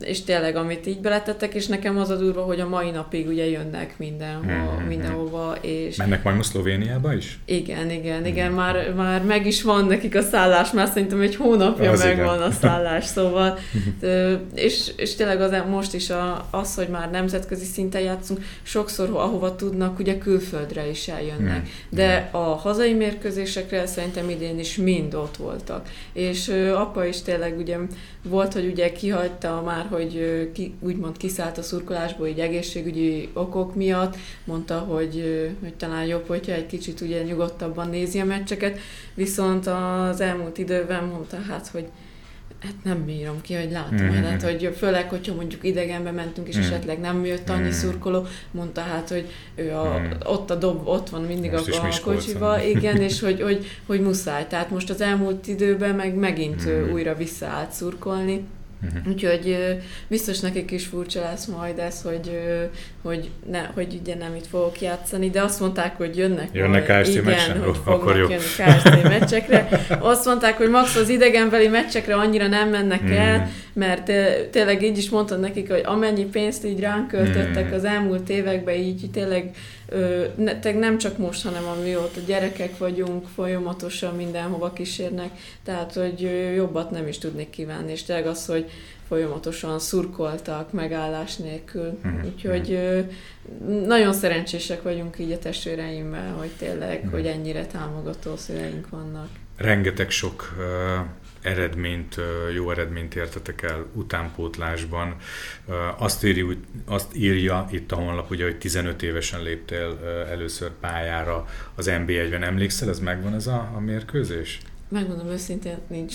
[0.00, 3.50] és tényleg, amit így beletettek, és nekem az a durva, hogy a mai napig ugye
[3.50, 4.86] jönnek mindenhol, mm-hmm.
[4.86, 5.96] mindenhova, és...
[5.96, 7.38] Mennek majd Szlovéniába is?
[7.44, 8.24] Igen, igen, mm.
[8.24, 12.36] igen, már, már meg is van nekik a szállás, már szerintem egy hónapja az megvan
[12.36, 12.48] igen.
[12.48, 13.58] a szállás, szóval,
[14.54, 19.54] és, és tényleg az, most is a, az, hogy már nemzetközi szinten játszunk, sokszor ahova
[19.54, 21.96] tudnak, ugye külföldre is eljönnek, mm.
[21.96, 27.76] de a hazai mérkőzésekre szerintem idén is mind ott voltak, és apa is tényleg ugye
[28.22, 34.16] volt, hogy ugye kihagyta már hogy ki, úgymond kiszállt a szurkolásból így egészségügyi okok miatt,
[34.44, 38.78] mondta, hogy, hogy talán jobb, hogyha egy kicsit ugye nyugodtabban nézi a meccseket,
[39.14, 41.84] viszont az elmúlt időben mondta hát, hogy
[42.62, 44.22] hát nem bírom ki, hogy látom, mm-hmm.
[44.22, 46.60] hát, hogy főleg, hogyha mondjuk idegenbe mentünk, és mm.
[46.60, 47.70] esetleg nem jött annyi mm.
[47.70, 50.10] szurkoló, mondta hát, hogy ő a, mm.
[50.24, 54.00] ott a dob, ott van mindig most a, a kocsiba, igen, és hogy, hogy, hogy
[54.00, 54.46] muszáj.
[54.46, 56.92] Tehát most az elmúlt időben meg megint mm.
[56.92, 58.44] újra visszaállt szurkolni,
[58.84, 59.12] Uh-huh.
[59.12, 59.76] Úgyhogy
[60.08, 62.40] biztos nekik is furcsa lesz majd ez, hogy,
[63.02, 67.06] hogy, ne, hogy ugye nem itt fogok játszani, de azt mondták, hogy jönnek Jönnek majd,
[67.08, 67.62] igen, meccsen?
[67.62, 68.28] hogy fognak akkor jó.
[68.28, 69.68] jönni KST meccsekre.
[70.00, 73.12] Azt mondták, hogy max az idegenbeli meccsekre annyira nem mennek mm.
[73.12, 74.12] el, mert
[74.50, 77.74] tényleg így is mondtad nekik, hogy amennyi pénzt így ránk költöttek mm.
[77.74, 79.50] az elmúlt években, így tényleg
[80.36, 85.30] ne, nem csak most, hanem amióta gyerekek vagyunk, folyamatosan mindenhova kísérnek,
[85.64, 86.20] tehát hogy
[86.54, 88.70] jobbat nem is tudnék kívánni, és tényleg az, hogy
[89.08, 91.98] folyamatosan szurkoltak megállás nélkül.
[92.06, 92.24] Mm-hmm.
[92.24, 92.78] Úgyhogy
[93.86, 97.10] nagyon szerencsések vagyunk így a testvéreimmel, hogy tényleg, mm-hmm.
[97.10, 99.28] hogy ennyire támogató szüleink vannak.
[99.56, 101.06] Rengeteg sok uh,
[101.46, 102.16] eredményt,
[102.54, 105.16] jó eredményt értetek el utánpótlásban.
[105.98, 106.46] Azt írja,
[106.84, 109.98] azt írja itt a honlap, ugye, hogy 15 évesen léptél
[110.30, 112.42] először pályára az NB1-ben.
[112.42, 114.60] Emlékszel, ez megvan ez a, a mérkőzés?
[114.88, 116.14] Megmondom őszintén, nincs.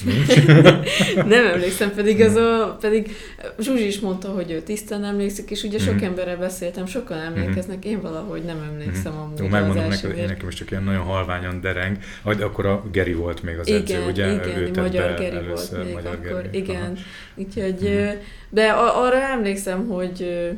[1.16, 3.16] nem emlékszem, pedig az a, pedig
[3.60, 6.04] Zsuzsi is mondta, hogy ő tisztán emlékszik, és ugye sok mm-hmm.
[6.04, 9.22] emberrel beszéltem, sokan emlékeznek, én valahogy nem emlékszem mm-hmm.
[9.22, 12.84] amúgy Jó, megmondom az neki, nekem most csak ilyen nagyon halványan dereng, hogy akkor a
[12.92, 14.34] Geri volt még az igen, edző, ugye?
[14.34, 16.58] Igen, ő magyar Geri először, volt még magyar akkor, Geri.
[16.58, 16.98] igen.
[17.36, 18.18] Úgyhogy, mm-hmm.
[18.50, 20.50] de arra emlékszem, hogy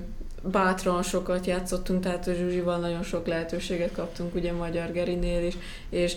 [0.51, 5.53] bátran sokat játszottunk, tehát a Zsuzsival nagyon sok lehetőséget kaptunk, ugye Magyar Gerinél is,
[5.89, 6.13] és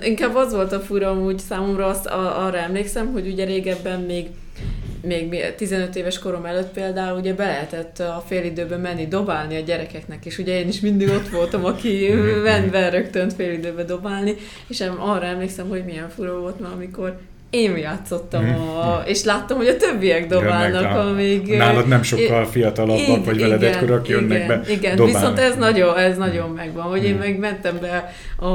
[0.00, 4.28] inkább az volt a fura úgy számomra, azt, arra emlékszem, hogy ugye régebben még
[5.02, 10.26] még 15 éves korom előtt például ugye be lehetett a félidőben menni dobálni a gyerekeknek,
[10.26, 12.08] és ugye én is mindig ott voltam, aki
[12.42, 14.34] ment be rögtön félidőbe dobálni,
[14.68, 17.18] és arra emlékszem, hogy milyen fura volt ma, amikor
[17.50, 18.54] én játszottam, mm.
[18.54, 21.56] a, és láttam, hogy a többiek dobálnak, Jönnek, amíg...
[21.56, 25.20] Nálad nem sokkal fiatalabbak, vagy veled egykorak jönnek igen, be Igen, dobálnak.
[25.20, 28.12] viszont ez nagyon, ez nagyon megvan, hogy én meg mentem be
[28.46, 28.50] a,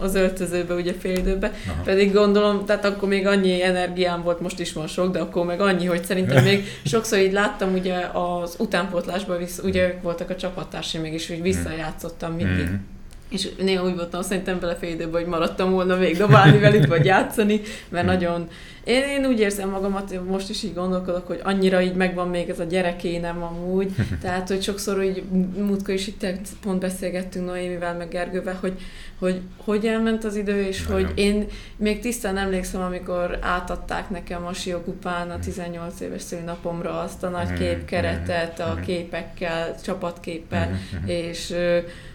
[0.00, 1.82] az öltözőbe, ugye fél időbe, Aha.
[1.84, 5.60] pedig gondolom, tehát akkor még annyi energiám volt, most is van sok, de akkor meg
[5.60, 11.02] annyi, hogy szerintem még sokszor így láttam ugye az utánpótlásban, ugye ők voltak a csapattársaim,
[11.02, 12.68] mégis úgy visszajátszottam mindig.
[12.68, 12.91] Mm
[13.32, 17.04] és néha úgy voltam, szerintem bele fél időben, hogy maradtam volna még dobálni velük, vagy
[17.04, 18.14] játszani, mert hmm.
[18.14, 18.48] nagyon...
[18.84, 22.60] Én, én úgy érzem magamat, most is így gondolkodok, hogy annyira így megvan még ez
[22.60, 25.22] a gyerekénem amúgy, tehát, hogy sokszor így
[25.58, 26.26] múltkor is itt
[26.62, 28.80] pont beszélgettünk Noémivel, meg Gergővel, hogy,
[29.18, 31.04] hogy hogy elment az idő, és Nagyon.
[31.04, 36.06] hogy én még tisztán emlékszem, amikor átadták nekem a Siokupán a 18 hmm.
[36.06, 37.56] éves szülinapomra azt a nagy hmm.
[37.56, 41.54] képkeretet a képekkel, csapatképpel, és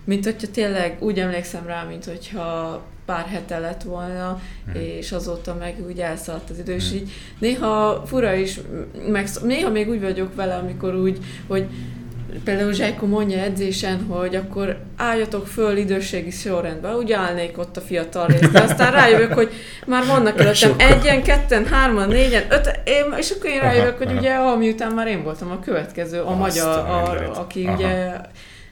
[0.04, 4.82] mint hogyha tényleg úgy emlékszem rá, mint hogyha pár hete lett volna, hmm.
[4.82, 8.60] és azóta meg úgy elszaladt az idő, és így néha fura is,
[9.08, 11.17] meg, néha még úgy vagyok vele, amikor úgy,
[11.48, 11.67] hogy
[12.43, 18.28] például Zsájko mondja edzésen, hogy akkor álljatok föl időségi sorrendben, úgy állnék ott a fiatal
[18.28, 19.52] részt, aztán rájövök, hogy
[19.86, 24.34] már vannak előttem egyen, ketten, hárman, négyen, öt, én, és akkor én rájövök, hogy ugye,
[24.34, 27.76] ami után már én voltam a következő, a Azt magyar, a, aki aha.
[27.76, 28.15] ugye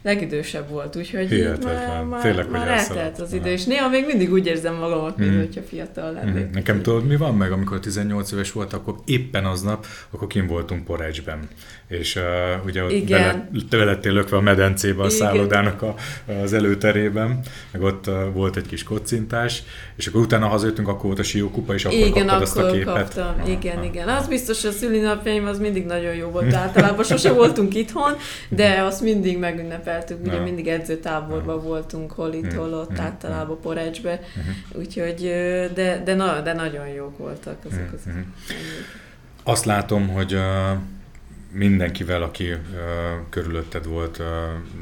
[0.06, 2.06] legidősebb volt, úgyhogy Hihetetlen.
[2.06, 5.38] már, Tényleg, már eltelt az idő, és néha még mindig úgy érzem magamat, mint mm.
[5.38, 6.46] hogyha fiatal lennék.
[6.46, 6.52] Mm.
[6.54, 10.84] Nekem tudod, mi van meg, amikor 18 éves volt, akkor éppen aznap, akkor kim voltunk
[10.84, 11.40] Porecsben,
[11.88, 15.18] és uh, ugye ott bele, lökve a medencébe a Igen.
[15.18, 15.96] szállodának a,
[16.44, 17.40] az előterében,
[17.72, 19.64] meg ott uh, volt egy kis kocintás,
[19.96, 22.72] és akkor utána hazajöttünk, akkor volt a siókupa, és akkor igen, kaptad akkor azt a
[22.72, 22.94] képet.
[22.94, 23.36] Kaptam.
[23.42, 23.86] Ah, igen, ah.
[23.86, 24.08] igen.
[24.08, 26.54] Az biztos, a szülinapjaim az mindig nagyon jó volt.
[26.54, 28.14] Általában sose voltunk itthon,
[28.50, 30.26] de azt mindig megünnepeltük.
[30.26, 33.04] Ugye mindig edzőtáborban voltunk, hol itt, hol ott, mm.
[33.04, 34.20] általában Porecsbe.
[34.40, 34.80] Mm.
[34.80, 35.22] Úgyhogy,
[35.74, 38.02] de, de, na, de nagyon jók voltak azok az.
[39.44, 40.42] Azt látom, hogy uh,
[41.56, 42.60] mindenkivel, aki uh,
[43.30, 44.26] körülötted volt, uh,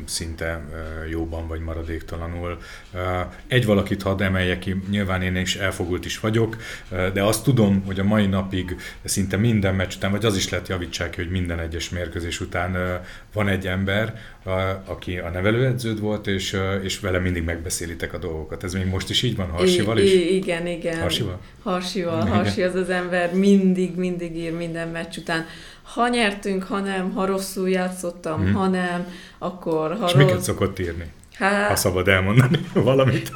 [0.05, 2.57] szinte uh, jóban vagy maradéktalanul.
[2.93, 2.99] Uh,
[3.47, 6.57] egy valakit hadd emeljek ki, nyilván én is elfogult is vagyok,
[6.91, 10.49] uh, de azt tudom, hogy a mai napig szinte minden meccs után, vagy az is
[10.49, 14.53] lehet javítsák ki, hogy minden egyes mérkőzés után uh, van egy ember, uh,
[14.86, 18.63] aki a nevelőedződ volt, és, uh, és vele mindig megbeszélitek a dolgokat.
[18.63, 20.13] Ez még most is így van, Harsival is?
[20.13, 20.99] I- igen, igen.
[20.99, 21.39] Harsival?
[21.63, 22.25] Harsival.
[22.25, 25.45] Harsi az az ember mindig, mindig ír minden meccs után
[25.83, 28.53] ha nyertünk, ha nem, ha rosszul játszottam, hmm.
[28.53, 30.23] ha nem, akkor ha És rossz...
[30.23, 31.11] miket szokott írni?
[31.33, 33.31] Hát, ha szabad elmondani valamit.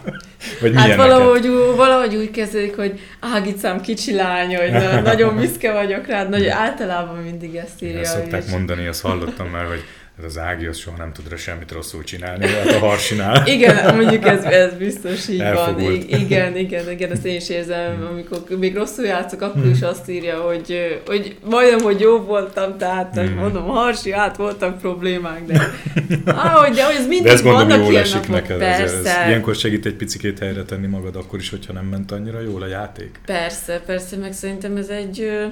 [0.62, 4.71] Vagy hát valahogy, valahogy úgy kezdődik, hogy Ágicám kicsi lány, hogy
[5.03, 7.99] nagyon büszke vagyok rád, nagy, általában mindig ezt írja.
[7.99, 8.51] Ezt szokták is.
[8.51, 9.83] mondani, azt hallottam már, hogy
[10.19, 13.47] ez az Ági az soha nem tud semmit rosszul csinálni, hát a harsinál.
[13.56, 15.86] igen, mondjuk ez, ez biztos így Elfogult.
[15.86, 15.91] van.
[15.91, 19.71] I- igen, igen, igen, ezt én is érzem, amikor még rosszul játszok, akkor hmm.
[19.71, 23.34] is azt írja, hogy, hogy majdnem, hogy jó voltam, tehát hmm.
[23.34, 25.71] mondom, harsi, át voltak problémák, de
[26.32, 28.84] ahogy, de hogy ez mindig de ez gondolom, vannak jól esik neked, persze.
[28.84, 32.41] Ez, ez, ilyenkor segít egy picit helyre tenni magad, akkor is, hogyha nem ment annyira
[32.41, 33.19] jól a játék.
[33.25, 35.47] Persze, persze, meg szerintem ez egy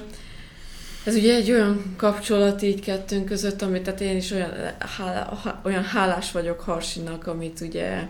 [1.05, 4.51] ez ugye egy olyan kapcsolat így kettőnk között, amit tehát én is olyan,
[4.97, 8.07] hálá, olyan hálás vagyok Harsinak, amit ugye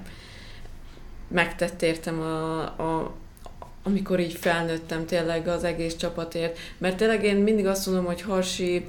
[1.28, 3.14] megtett értem a, a,
[3.84, 6.58] amikor így felnőttem tényleg az egész csapatért.
[6.78, 8.86] Mert tényleg én mindig azt mondom, hogy Harsi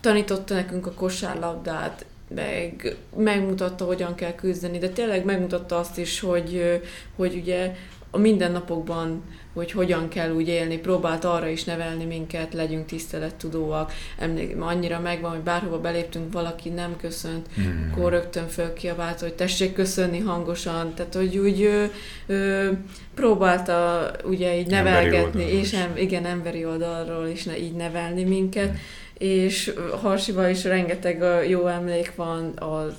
[0.00, 6.80] tanította nekünk a kosárlabdát, meg megmutatta, hogyan kell küzdeni, de tényleg megmutatta azt is, hogy,
[7.16, 7.74] hogy ugye
[8.10, 9.22] a mindennapokban
[9.58, 15.30] hogy hogyan kell úgy élni, próbált arra is nevelni minket, legyünk tisztelettudóak, emlék, annyira megvan,
[15.30, 17.90] hogy bárhova beléptünk, valaki nem köszönt, mm.
[17.90, 21.84] akkor rögtön fölkiabált, hogy tessék köszönni hangosan, tehát hogy úgy ö,
[22.26, 22.70] ö,
[23.14, 28.74] próbálta ugye így nevelgetni, és em, igen, emberi oldalról is ne, így nevelni minket, mm.
[29.18, 32.92] és Harsival is rengeteg jó emlék van az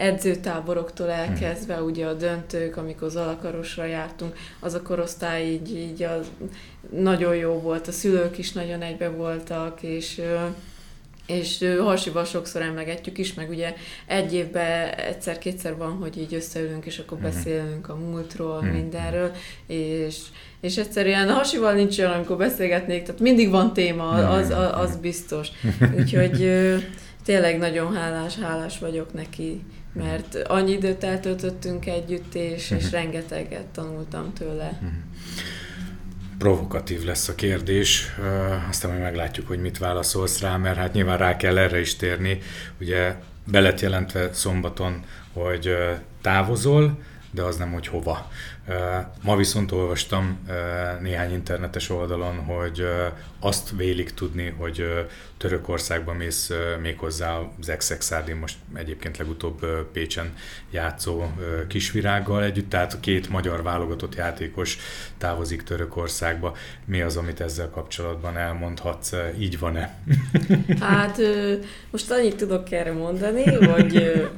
[0.00, 1.12] edzőtáboroktól hm.
[1.12, 6.26] elkezdve, ugye a döntők, amikor az alakarosra jártunk, az a korosztály így, így az
[6.90, 10.22] nagyon jó volt, a szülők is nagyon egybe voltak, és
[11.26, 13.74] és Harsival sokszor emlegetjük is, meg ugye
[14.06, 17.30] egy évben egyszer-kétszer van, hogy így összeülünk, és akkor hmm.
[17.30, 18.68] beszélünk a múltról, hmm.
[18.70, 19.30] mindenről,
[19.66, 20.16] és,
[20.60, 25.48] és egyszerűen Harsival nincs olyan, amikor beszélgetnék, tehát mindig van téma, az, az, az biztos.
[25.98, 26.50] Úgyhogy
[27.24, 32.92] tényleg nagyon hálás, hálás vagyok neki mert annyi időt eltöltöttünk együtt, és, és mhm.
[32.92, 34.78] rengeteget tanultam tőle.
[34.80, 34.90] Mhm.
[36.38, 38.14] Provokatív lesz a kérdés,
[38.68, 42.38] aztán majd meglátjuk, hogy mit válaszolsz rá, mert hát nyilván rá kell erre is térni.
[42.80, 45.76] Ugye belet jelentve szombaton, hogy
[46.20, 46.98] távozol,
[47.30, 48.30] de az nem, hogy hova.
[49.22, 50.38] Ma viszont olvastam
[51.00, 52.86] néhány internetes oldalon, hogy
[53.40, 60.34] azt vélik tudni, hogy Törökországban mész méghozzá az Exexárdin most egyébként legutóbb Pécsen
[60.70, 61.22] játszó
[61.68, 64.78] kisvirággal együtt, tehát két magyar válogatott játékos
[65.18, 66.56] távozik Törökországba.
[66.84, 69.12] Mi az, amit ezzel kapcsolatban elmondhatsz?
[69.38, 69.94] Így van-e?
[70.80, 71.20] Hát
[71.90, 74.28] most annyit tudok erre mondani, hogy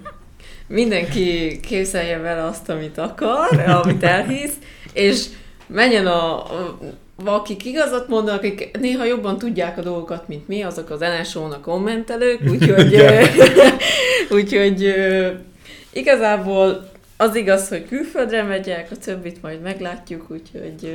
[0.66, 4.55] mindenki képzelje vele azt, amit akar, amit elhisz,
[4.92, 5.25] és
[5.66, 6.79] menjen a, a
[7.25, 12.40] akik igazat mondanak, akik néha jobban tudják a dolgokat, mint mi, azok az NSO-nak kommentelők,
[12.51, 13.03] úgyhogy,
[14.38, 14.94] úgyhogy
[15.92, 20.92] igazából az igaz, hogy külföldre megyek, a többit majd meglátjuk, úgyhogy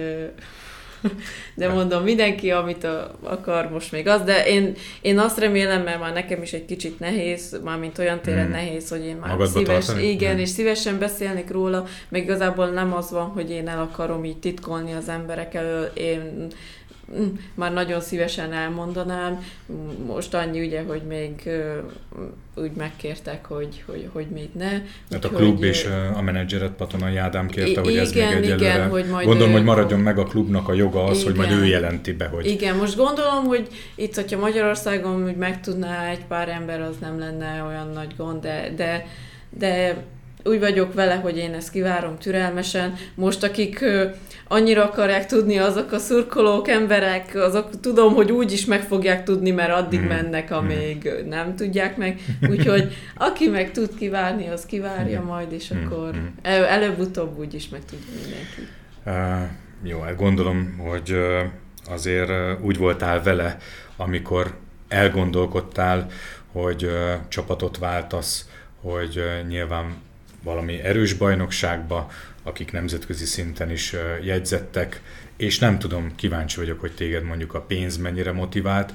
[1.55, 5.99] de mondom, mindenki, amit a, akar, most még az, de én, én azt remélem, mert
[5.99, 8.51] már nekem is egy kicsit nehéz, már mint olyan téren hmm.
[8.51, 10.07] nehéz, hogy én már Magadba szíves, tartani?
[10.07, 10.39] igen, hmm.
[10.39, 14.93] és szívesen beszélnék róla, meg igazából nem az van, hogy én el akarom így titkolni
[14.93, 16.47] az emberek elől, én
[17.53, 19.43] már nagyon szívesen elmondanám.
[20.05, 21.49] Most annyi ugye, hogy még
[22.55, 24.71] úgy megkértek, hogy, hogy, hogy még ne.
[25.11, 28.73] Hát a klub hogy, és a menedzseret Patonai Ádám kérte, hogy ez igen, még egyelőre.
[28.73, 31.47] Igen, hogy majd Gondolom, ő, hogy maradjon meg a klubnak a joga az, igen, hogy
[31.47, 32.45] majd ő jelenti be, hogy...
[32.45, 37.63] Igen, most gondolom, hogy itt, hogyha Magyarországon hogy megtudná egy pár ember, az nem lenne
[37.63, 39.05] olyan nagy gond, de, de,
[39.49, 40.03] de
[40.47, 42.93] úgy vagyok vele, hogy én ezt kivárom türelmesen.
[43.15, 43.85] Most akik
[44.47, 49.51] annyira akarják tudni azok a szurkolók, emberek, azok tudom, hogy úgy is meg fogják tudni,
[49.51, 50.07] mert addig mm.
[50.07, 51.29] mennek, amíg mm.
[51.29, 52.19] nem tudják meg.
[52.49, 55.25] Úgyhogy aki meg tud kivárni, az kivárja mm.
[55.25, 55.85] majd, és mm.
[55.85, 56.25] akkor mm.
[56.43, 58.61] előbb-utóbb úgy is meg tudja mindenki.
[59.05, 59.49] Uh,
[59.83, 61.15] jó, hát gondolom, hogy
[61.89, 63.57] azért úgy voltál vele,
[63.97, 64.55] amikor
[64.87, 66.07] elgondolkodtál,
[66.51, 66.89] hogy
[67.27, 68.49] csapatot váltasz,
[68.81, 69.95] hogy nyilván
[70.47, 72.11] valami erős bajnokságba,
[72.43, 75.01] akik nemzetközi szinten is jegyzettek,
[75.37, 78.93] és nem tudom, kíváncsi vagyok, hogy téged mondjuk a pénz mennyire motivált.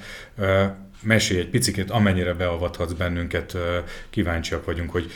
[1.02, 3.56] Mesélj egy picit, amennyire beavathatsz bennünket,
[4.10, 5.10] kíváncsiak vagyunk, hogy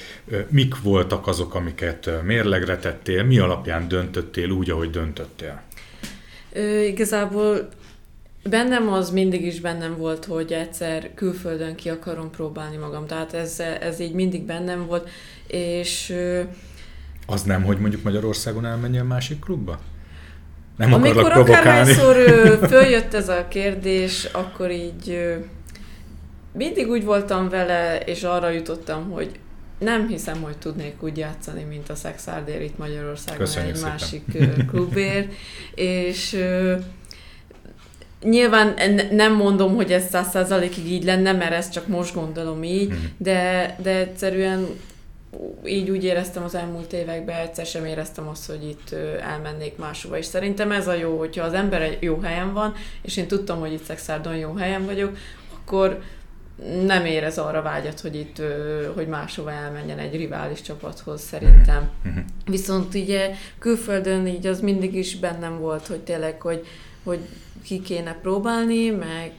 [0.48, 5.62] mik voltak azok, amiket mérlegre tettél, mi alapján döntöttél úgy, ahogy döntöttél?
[6.52, 7.68] Ö, igazából
[8.48, 13.06] bennem az mindig is bennem volt, hogy egyszer külföldön ki akarom próbálni magam.
[13.06, 15.08] Tehát ez, ez így mindig bennem volt,
[15.46, 16.14] és
[17.26, 19.78] az nem, hogy mondjuk Magyarországon elmenjen másik klubba?
[20.76, 22.16] Nem Amikor akárhányszor
[22.72, 25.36] följött ez a kérdés, akkor így
[26.52, 29.30] mindig úgy voltam vele, és arra jutottam, hogy
[29.78, 33.90] nem hiszem, hogy tudnék úgy játszani, mint a Szexárdér itt Magyarországon Köszönjük egy szépen.
[33.90, 35.32] másik klubért,
[35.74, 36.38] és
[38.22, 38.74] Nyilván
[39.10, 42.96] nem mondom, hogy ez száz százalékig így lenne, mert ezt csak most gondolom így, mm.
[43.16, 44.66] de, de egyszerűen
[45.66, 50.18] így úgy éreztem az elmúlt években, egyszer sem éreztem azt, hogy itt elmennék máshova.
[50.18, 53.58] És szerintem ez a jó, hogyha az ember egy jó helyen van, és én tudtam,
[53.60, 55.16] hogy itt Szexárdon jó helyen vagyok,
[55.60, 56.02] akkor
[56.84, 58.42] nem érez arra vágyat, hogy itt,
[58.94, 61.90] hogy máshova elmenjen egy rivális csapathoz szerintem.
[62.08, 62.20] Mm-hmm.
[62.46, 66.66] Viszont így külföldön így az mindig is bennem volt, hogy tényleg, hogy,
[67.04, 67.18] hogy
[67.64, 69.32] ki kéne próbálni, meg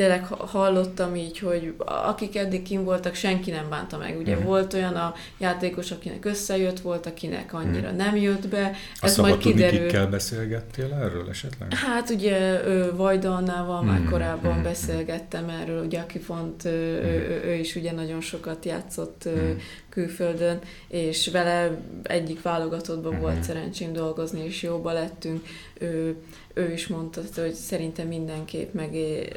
[0.00, 4.18] tényleg hallottam így, hogy akik eddig kim voltak, senki nem bánta meg.
[4.18, 4.46] Ugye uh-huh.
[4.46, 7.96] volt olyan a játékos, akinek összejött, volt, akinek annyira uh-huh.
[7.96, 8.72] nem jött be.
[9.00, 9.80] Ez majd kiderül.
[9.80, 11.74] kikkel beszélgettél erről esetleg?
[11.74, 12.60] Hát ugye
[12.90, 14.10] Vajda Annával már uh-huh.
[14.10, 14.64] korábban uh-huh.
[14.64, 16.80] beszélgettem erről, ugye aki font, uh-huh.
[16.80, 19.50] ő, ő is ugye nagyon sokat játszott uh-huh.
[19.88, 20.58] külföldön,
[20.88, 23.28] és vele egyik válogatottban uh-huh.
[23.28, 25.46] volt szerencsém dolgozni, és jóba lettünk.
[25.82, 26.16] Ő,
[26.54, 29.36] ő is mondta, hogy szerintem mindenképp megér,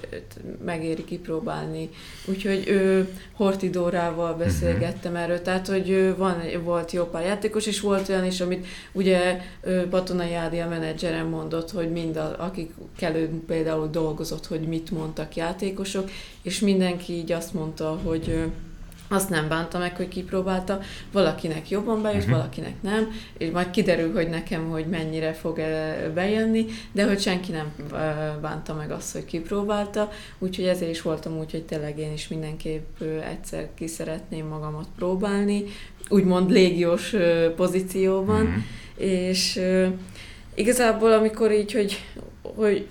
[0.65, 1.89] megéri kipróbálni.
[2.25, 8.25] Úgyhogy ő Hortidórával beszélgettem erről, tehát hogy van, volt jó pár játékos, és volt olyan
[8.25, 9.41] is, amit ugye
[9.89, 15.35] Batonai Ádi a menedzserem mondott, hogy mind a, akik kelő például dolgozott, hogy mit mondtak
[15.35, 16.09] játékosok,
[16.41, 18.51] és mindenki így azt mondta, hogy
[19.07, 20.79] azt nem bánta meg, hogy kipróbálta,
[21.11, 22.37] valakinek jobban bejött, uh-huh.
[22.37, 25.59] valakinek nem, és majd kiderül, hogy nekem, hogy mennyire fog
[26.13, 27.73] bejönni, de hogy senki nem
[28.41, 33.01] bánta meg azt, hogy kipróbálta, úgyhogy ezért is voltam úgy, hogy tényleg én is mindenképp
[33.31, 35.63] egyszer ki szeretném magamat próbálni,
[36.09, 37.15] úgymond légiós
[37.55, 38.63] pozícióban, uh-huh.
[38.95, 39.59] és
[40.55, 42.05] igazából amikor így, hogy,
[42.41, 42.87] hogy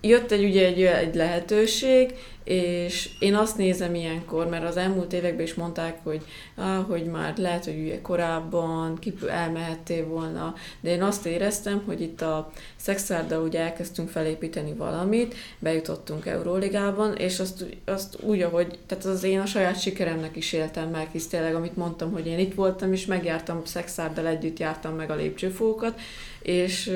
[0.00, 2.14] jött egy ugye egy, egy lehetőség,
[2.44, 6.24] és én azt nézem ilyenkor, mert az elmúlt években is mondták, hogy,
[6.54, 12.52] ah, hogy már lehet, hogy korábban elmehettél volna, de én azt éreztem, hogy itt a
[12.76, 19.40] Szexárdal ugye elkezdtünk felépíteni valamit, bejutottunk Euróligában, és azt, azt úgy, ahogy, tehát az én
[19.40, 23.06] a saját sikeremnek is éltem meg, hisz tényleg, amit mondtam, hogy én itt voltam, és
[23.06, 26.00] megjártam Szexárdal együtt, jártam meg a lépcsőfókat,
[26.42, 26.92] és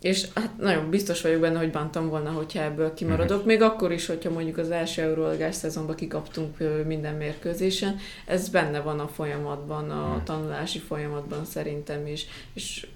[0.00, 3.30] és hát nagyon biztos vagyok benne, hogy bántam volna, hogyha ebből kimaradok.
[3.30, 3.46] Uh-huh.
[3.46, 9.00] Még akkor is, hogyha mondjuk az első euróligás szezonban kikaptunk minden mérkőzésen, ez benne van
[9.00, 10.22] a folyamatban, a uh-huh.
[10.22, 12.26] tanulási folyamatban szerintem is.
[12.54, 12.86] És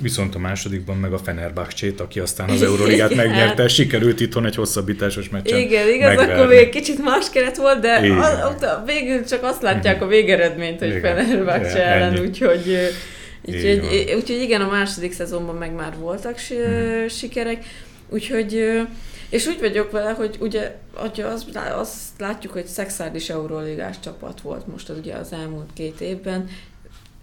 [0.00, 5.28] Viszont a másodikban meg a Fenerbahcsét, aki aztán az Euróligát megnyerte, sikerült itthon egy hosszabbításos
[5.28, 6.32] meccsen Igen, igaz, megverni.
[6.32, 10.78] akkor még kicsit más keret volt, de a, a, végül csak azt látják a végeredményt,
[10.78, 12.78] hogy Fenerbahcse ellen, úgyhogy
[13.48, 17.08] Úgyhogy, úgyhogy igen, a második szezonban meg már voltak hmm.
[17.08, 17.64] sikerek,
[18.08, 18.82] úgyhogy
[19.28, 24.40] és úgy vagyok vele, hogy ugye hogy azt, azt látjuk, hogy Szexárd is Euróligás csapat
[24.40, 26.48] volt most az, ugye az elmúlt két évben,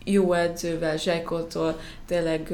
[0.03, 2.53] jó edzővel, Zsájkótól tényleg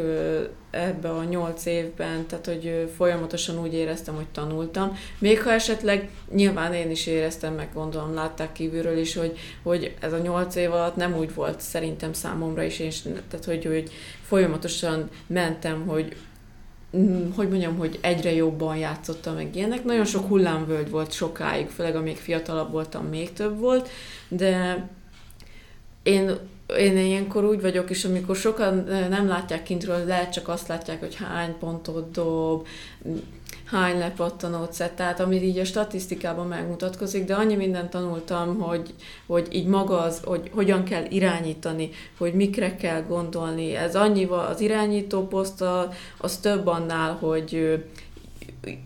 [0.71, 4.97] ebbe a nyolc évben, tehát hogy folyamatosan úgy éreztem, hogy tanultam.
[5.19, 10.13] Még ha esetleg nyilván én is éreztem, meg gondolom látták kívülről is, hogy, hogy ez
[10.13, 13.91] a nyolc év alatt nem úgy volt szerintem számomra is, és, tehát hogy, hogy
[14.21, 16.15] folyamatosan mentem, hogy
[16.97, 19.83] mm, hogy mondjam, hogy egyre jobban játszottam meg ilyenek.
[19.83, 23.89] Nagyon sok hullámvölgy volt sokáig, főleg amíg fiatalabb voltam, még több volt,
[24.27, 24.87] de
[26.03, 26.37] én
[26.77, 31.15] én ilyenkor úgy vagyok, és amikor sokan nem látják kintről, lehet csak azt látják, hogy
[31.15, 32.67] hány pontot dob,
[33.65, 38.93] hány lepattanót szed, tehát amit így a statisztikában megmutatkozik, de annyi mindent tanultam, hogy,
[39.25, 43.75] hogy így maga az, hogy hogyan kell irányítani, hogy mikre kell gondolni.
[43.75, 45.63] Ez annyival az irányító poszt
[46.17, 47.83] az több annál, hogy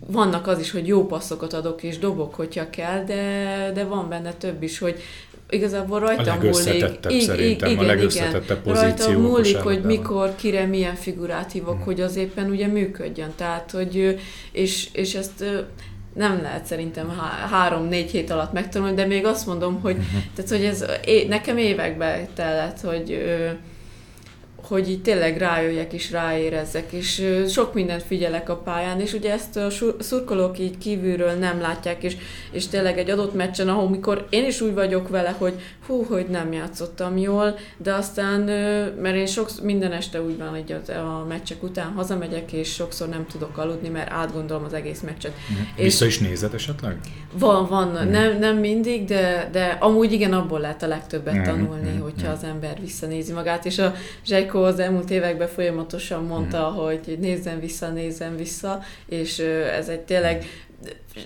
[0.08, 4.34] vannak az is, hogy jó passzokat adok és dobok, hogyha kell, de, de van benne
[4.34, 5.00] több is, hogy
[5.56, 6.98] igazából rajta múlik.
[7.10, 8.82] I- szerintem, igen, a legösszetettebb igen.
[8.82, 11.84] Rajta múlik, hogy mikor, kire, milyen figurát hívok, hmm.
[11.84, 13.34] hogy az éppen ugye működjön.
[13.36, 14.20] Tehát, hogy,
[14.52, 15.44] és, és ezt
[16.14, 20.22] nem lehet szerintem há- három-négy hét alatt megtanulni, de még azt mondom, hogy, uh-huh.
[20.36, 23.24] tehát, hogy ez é- nekem évekbe tellett, hogy
[24.68, 29.58] hogy így tényleg rájöjjek és ráérezzek, és sok mindent figyelek a pályán, és ugye ezt
[29.58, 29.68] a
[30.00, 32.18] szurkolók így kívülről nem látják, és,
[32.52, 35.54] és tényleg egy adott meccsen, ahol mikor én is úgy vagyok vele, hogy
[35.88, 38.42] hú, hogy nem játszottam jól, de aztán,
[39.02, 43.26] mert én sok, minden este úgy van, hogy a meccsek után hazamegyek, és sokszor nem
[43.32, 45.32] tudok aludni, mert átgondolom az egész meccset.
[45.32, 45.84] Mm.
[45.84, 46.98] Vissza is nézed esetleg?
[47.34, 48.10] Van, van, mm.
[48.10, 51.44] nem, nem mindig, de, de amúgy igen, abból lehet a legtöbbet mm.
[51.44, 52.02] tanulni, mm.
[52.02, 52.32] hogyha mm.
[52.32, 53.94] az ember visszanézi magát, és a
[54.26, 56.76] Zsejko Ildikó az elmúlt években folyamatosan mondta, mm.
[56.84, 59.40] hogy nézzen vissza, nézzen vissza, és
[59.78, 60.46] ez egy tényleg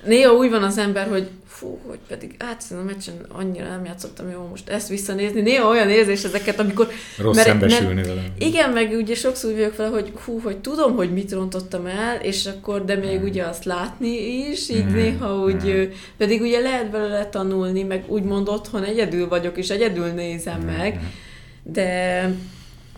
[0.04, 4.30] néha úgy van az ember, hogy fú, hogy pedig hát a meccsen annyira nem játszottam
[4.30, 5.42] jó most ezt visszanézni.
[5.42, 6.88] Néha olyan érzés ezeket, amikor...
[7.18, 8.24] Rossz mert, szembesülni mert, vele.
[8.38, 12.46] Igen, meg ugye sokszor vagyok vele, hogy hú, hogy tudom, hogy mit rontottam el, és
[12.46, 13.24] akkor, de még mm.
[13.24, 14.94] ugye azt látni is, így mm.
[14.94, 15.84] néha úgy, mm.
[16.18, 20.66] pedig ugye lehet belőle tanulni, meg úgymond otthon egyedül vagyok, és egyedül nézem mm.
[20.66, 21.00] meg,
[21.64, 22.22] de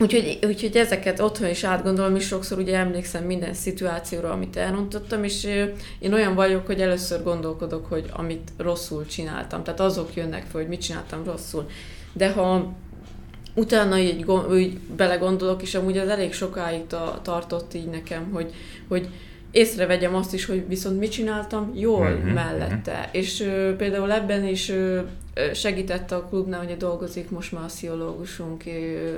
[0.02, 5.44] Úgyhogy, úgyhogy ezeket otthon is átgondolom, és sokszor ugye emlékszem minden szituációra, amit elrontottam, és
[6.00, 9.64] én olyan vagyok, hogy először gondolkodok, hogy amit rosszul csináltam.
[9.64, 11.70] Tehát azok jönnek fel, hogy mit csináltam rosszul.
[12.14, 12.74] De ha
[13.56, 14.26] utána így,
[14.56, 18.54] így belegondolok, és amúgy az elég sokáig ta, tartott így nekem, hogy,
[18.88, 19.08] hogy
[19.52, 22.34] észrevegyem azt is, hogy viszont mit csináltam jól mm-hmm.
[22.34, 23.10] mellette.
[23.12, 25.00] És ö, például ebben is ö,
[25.54, 28.64] segített a klubnál, hogy dolgozik most már a sziológusunk,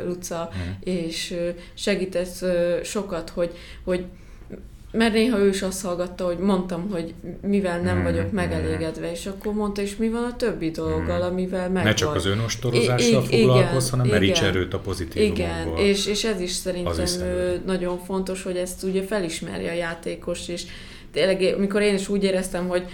[0.05, 0.72] Luca, mm.
[0.80, 1.36] és
[1.74, 2.45] segített
[2.84, 3.51] sokat, hogy,
[3.84, 4.05] hogy
[4.93, 9.26] mert néha ő is azt hallgatta, hogy mondtam, hogy mivel nem mm, vagyok megelégedve, és
[9.26, 11.32] akkor mondta, és mi van a többi dologgal, mm.
[11.32, 16.24] amivel meg Ne csak az önostorozással foglalkozz, hanem meríts erőt a pozitív Igen, és, és
[16.24, 17.05] ez is szerintem
[17.66, 20.66] nagyon fontos, hogy ezt ugye felismerje a játékos, és
[21.14, 22.86] tényleg, amikor én is úgy éreztem, hogy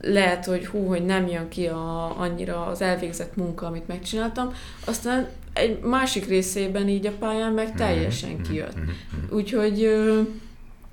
[0.00, 4.52] lehet, hogy hú, hogy nem jön ki a, annyira az elvégzett munka, amit megcsináltam,
[4.84, 8.76] aztán egy másik részében így a pályán meg mhm, teljesen mhm, kijött.
[9.30, 9.94] Úgyhogy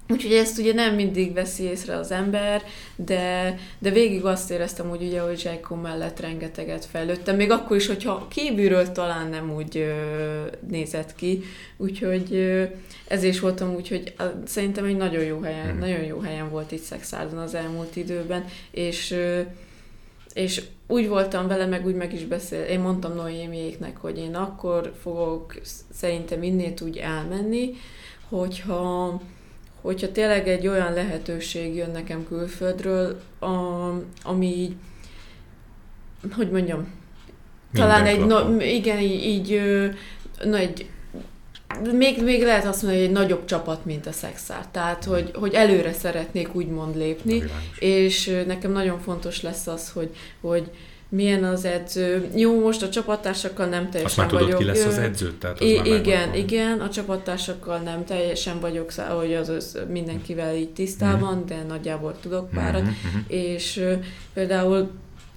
[0.09, 2.63] Úgyhogy ezt ugye nem mindig veszi észre az ember,
[2.95, 7.87] de, de végig azt éreztem úgy, ugye, hogy Zsájkó mellett rengeteget fejlődtem, még akkor is,
[7.87, 9.91] hogyha kívülről talán nem úgy ö,
[10.69, 11.43] nézett ki,
[11.77, 12.63] úgyhogy ö,
[13.07, 15.79] ez is voltam úgy, hogy a, szerintem egy nagyon jó helyen, mm.
[15.79, 19.41] nagyon jó helyen volt itt Szexárdon az elmúlt időben, és ö,
[20.33, 22.61] és úgy voltam vele, meg úgy meg is beszél.
[22.61, 25.55] Én mondtam Noémiéknek, hogy én akkor fogok
[25.91, 27.73] szerintem innét úgy elmenni,
[28.29, 29.21] hogyha
[29.83, 33.47] hogyha tényleg egy olyan lehetőség jön nekem külföldről, a,
[34.23, 34.75] ami így,
[36.35, 36.87] hogy mondjam,
[37.71, 39.61] Minden talán egy, no, igen, így, így
[40.43, 40.89] na, egy,
[41.93, 44.67] még, még lehet azt mondani, hogy egy nagyobb csapat, mint a Szexár.
[44.71, 47.43] Tehát, hogy, hogy előre szeretnék úgymond lépni,
[47.79, 50.09] és nekem nagyon fontos lesz az, hogy,
[50.41, 50.71] hogy
[51.13, 52.29] milyen az edző.
[52.35, 54.59] Jó, most a csapattársakkal nem teljesen Azt már tudod, vagyok.
[54.59, 55.33] ki lesz az edző?
[55.33, 60.69] Tehát az I- igen, igen, a csapattársakkal nem teljesen vagyok, hogy az, az mindenkivel így
[60.69, 61.45] tisztában, mm.
[61.45, 63.19] de nagyjából tudok párat, mm-hmm.
[63.27, 63.93] és uh,
[64.33, 64.91] például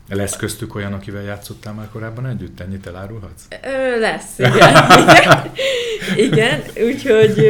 [0.08, 2.60] lesz köztük olyan, akivel játszottál már korábban együtt?
[2.60, 3.42] Ennyit elárulhatsz?
[3.62, 4.52] Ö, lesz, igen.
[4.56, 5.50] igen.
[6.32, 7.40] igen, úgyhogy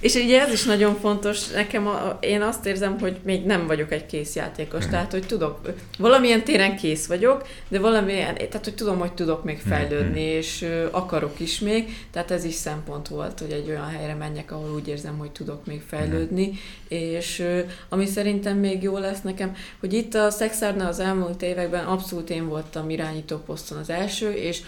[0.00, 3.92] és ugye ez is nagyon fontos, nekem a, én azt érzem, hogy még nem vagyok
[3.92, 4.90] egy kész játékos, mm.
[4.90, 5.60] tehát hogy tudok,
[5.98, 10.36] valamilyen téren kész vagyok, de valamilyen, tehát hogy tudom, hogy tudok még mhm, fejlődni, mm.
[10.36, 14.74] és akarok is még, tehát ez is szempont volt, hogy egy olyan helyre menjek, ahol
[14.74, 16.52] úgy érzem, hogy tudok még fejlődni, mm.
[16.88, 17.44] és
[17.88, 22.48] ami szerintem még jó lesz nekem, hogy itt a Szexárnál az elmúlt években abszolút én
[22.48, 24.60] voltam irányító poszton az első, és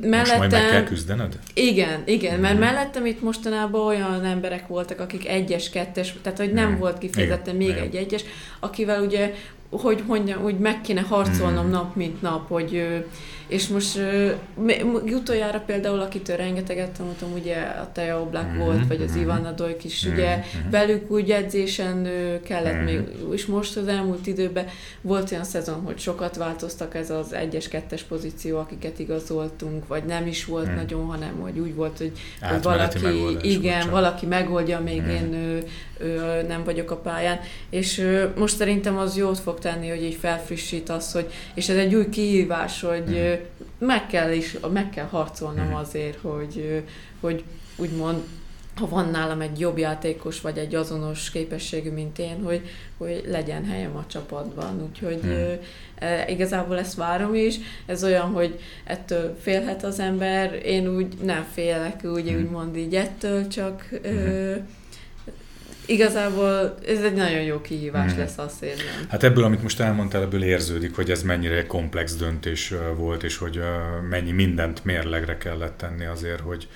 [0.00, 0.18] mellettem...
[0.18, 1.38] Most majd meg kell küzdened?
[1.54, 2.40] Igen, igen, mm.
[2.40, 2.62] mert mhm.
[2.62, 6.78] mellettem itt mostanában olyan emberek voltak, akik egyes, kettes, tehát hogy nem mm.
[6.78, 7.82] volt kifejezetten még igen.
[7.82, 8.24] egy egyes,
[8.60, 9.34] akivel ugye,
[9.70, 11.70] hogy mondjam, úgy meg kéne harcolnom mm.
[11.70, 12.82] nap, mint nap, hogy
[13.50, 14.00] és most
[15.04, 19.20] utoljára például, akitől rengeteget tanultam, ugye a Teja Oblak mm-hmm, volt, vagy az mm-hmm.
[19.20, 20.14] Ivana Dojk is, mm-hmm.
[20.14, 20.70] ugye mhm.
[20.70, 22.08] velük úgy edzésen
[22.44, 23.00] kellett még,
[23.32, 24.66] és most az elmúlt időben
[25.00, 30.26] volt olyan szezon, hogy sokat változtak ez az egyes, kettes pozíció, akiket igazoltunk, vagy nem
[30.26, 33.90] is volt nagyon, hanem hogy úgy volt, hogy, hogy valaki, igen, csak.
[33.90, 35.62] valaki megoldja, még én
[36.48, 37.40] nem vagyok a pályán,
[37.70, 41.94] és most szerintem az jót fog tenni, hogy így felfrissít az, hogy, és ez egy
[41.94, 43.32] új kihívás, hogy mm-hmm
[43.80, 45.74] meg kell is, meg kell harcolnom mhm.
[45.74, 46.82] azért, hogy,
[47.20, 47.44] hogy
[47.76, 48.22] úgymond
[48.74, 52.62] ha van nálam egy jobb játékos, vagy egy azonos képességű, mint én, hogy,
[52.98, 54.82] hogy legyen helyem a csapatban.
[54.88, 55.58] Úgyhogy hmm.
[55.94, 57.56] e, igazából ezt várom is.
[57.86, 60.60] Ez olyan, hogy ettől félhet az ember.
[60.64, 62.40] Én úgy nem félek, úgy, hmm.
[62.40, 64.12] úgymond így ettől, csak hmm.
[64.12, 64.56] ö,
[65.90, 68.18] igazából ez egy nagyon jó kihívás mm.
[68.18, 69.06] lesz, azt érzem.
[69.08, 73.60] Hát ebből, amit most elmondtál, ebből érződik, hogy ez mennyire komplex döntés volt, és hogy
[74.08, 76.68] mennyi mindent mérlegre kellett tenni azért, hogy,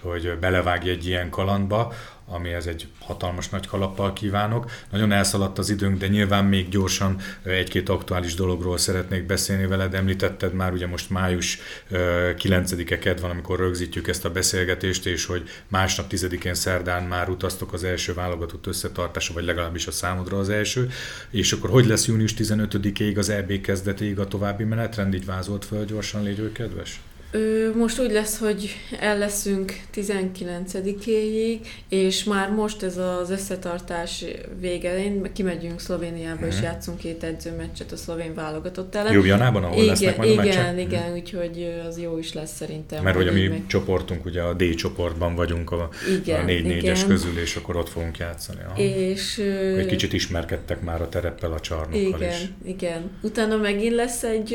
[0.00, 1.92] hogy belevágj egy ilyen kalandba
[2.30, 4.70] amihez egy hatalmas nagy kalappal kívánok.
[4.90, 9.94] Nagyon elszaladt az időnk, de nyilván még gyorsan egy-két aktuális dologról szeretnék beszélni veled.
[9.94, 11.58] Említetted már, ugye most május
[11.90, 17.72] 9-e ked van, amikor rögzítjük ezt a beszélgetést, és hogy másnap 10-én szerdán már utaztok
[17.72, 20.88] az első válogatott összetartása, vagy legalábbis a számodra az első.
[21.30, 25.14] És akkor hogy lesz június 15-ig az EB kezdetéig a további menetrend?
[25.14, 27.00] Így vázolt föl gyorsan, légy kedves?
[27.32, 31.58] Ö, most úgy lesz, hogy el leszünk 19-éig,
[31.88, 34.24] és már most ez az összetartás
[34.60, 36.48] vége, én kimegyünk Szlovéniába, uh-huh.
[36.48, 36.64] és mhm.
[36.64, 39.12] játszunk két edzőmeccset a szlovén válogatott ellen.
[39.12, 40.80] Ljubljanában, ahol igen, lesznek majd igen, a meccsek?
[40.80, 41.16] Igen, uh-huh.
[41.16, 43.02] úgyhogy az jó is lesz szerintem.
[43.02, 43.66] Mert hogy a mi meg...
[43.66, 45.88] csoportunk, ugye a D csoportban vagyunk a,
[46.22, 48.60] igen, a 4-4-es közül, és akkor ott fogunk játszani.
[48.68, 48.78] Aha.
[48.78, 49.38] És,
[49.78, 52.52] egy kicsit ismerkedtek már a tereppel, a csarnokkal igen, is.
[52.64, 54.54] Igen, Utána megint lesz egy,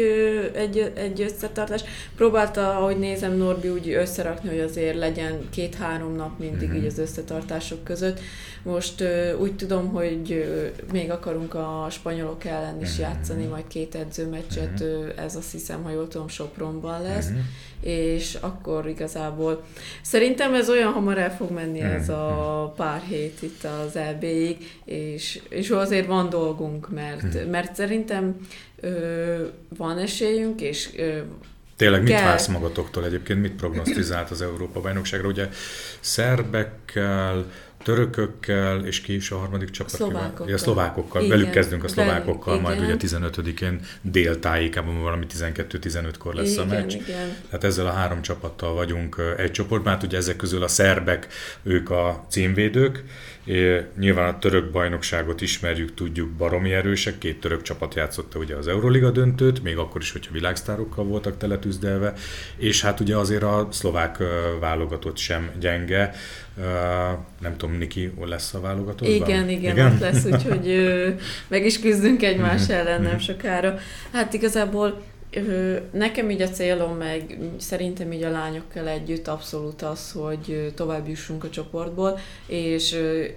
[0.56, 1.84] egy, egy összetartás.
[2.16, 6.78] Próbálta ahogy nézem, Norbi úgy összerakni, hogy azért legyen két-három nap mindig uh-huh.
[6.78, 8.20] így az összetartások között.
[8.64, 9.04] Most
[9.40, 10.46] úgy tudom, hogy
[10.92, 13.06] még akarunk a spanyolok ellen is uh-huh.
[13.06, 15.06] játszani, majd két edzőmeccset, uh-huh.
[15.16, 17.42] ez azt hiszem, ha jól tudom, Sopronban lesz, uh-huh.
[17.94, 19.64] és akkor igazából
[20.02, 21.96] szerintem ez olyan hamar el fog menni uh-huh.
[21.96, 27.50] ez a pár hét itt az EB-ig, és, és azért van dolgunk, mert, uh-huh.
[27.50, 28.36] mert szerintem
[28.80, 29.46] ö,
[29.78, 31.20] van esélyünk, és ö,
[31.76, 32.24] Tényleg mit kell.
[32.24, 35.28] vársz magatoktól egyébként, mit prognosztizált az Európa bajnokságra?
[35.28, 35.50] Ugye
[36.00, 37.46] szerbekkel,
[37.84, 39.94] törökökkel, és ki is a harmadik csapat?
[39.94, 40.50] Szlovákokkal.
[40.50, 41.24] Ja, szlovákokkal.
[41.24, 41.38] Igen.
[41.38, 46.94] Velük kezdünk a szlovákokkal, Velük, majd ugye 15-én déltájékában valami 12-15-kor lesz igen, a meccs.
[46.94, 47.36] Igen.
[47.46, 51.28] Tehát ezzel a három csapattal vagyunk egy csoportban, hát ugye ezek közül a szerbek,
[51.64, 53.04] ők a címvédők,
[53.46, 58.68] É, nyilván a török bajnokságot ismerjük, tudjuk, baromi erősek, két török csapat játszotta ugye az
[58.68, 62.14] Euroliga döntőt, még akkor is, hogyha világsztárokkal voltak teletűzdelve,
[62.58, 64.18] és hát ugye azért a szlovák
[64.60, 66.14] válogatott sem gyenge,
[67.42, 69.08] nem tudom, Niki lesz a válogatott?
[69.08, 70.94] Igen, igen, igen, ott lesz, úgyhogy
[71.48, 72.72] meg is küzdünk egymás mhm.
[72.72, 73.20] ellen nem mhm.
[73.20, 73.78] sokára.
[74.12, 75.02] Hát igazából
[75.92, 81.44] Nekem így a célom, meg szerintem így a lányokkal együtt abszolút az, hogy tovább jussunk
[81.44, 82.96] a csoportból, és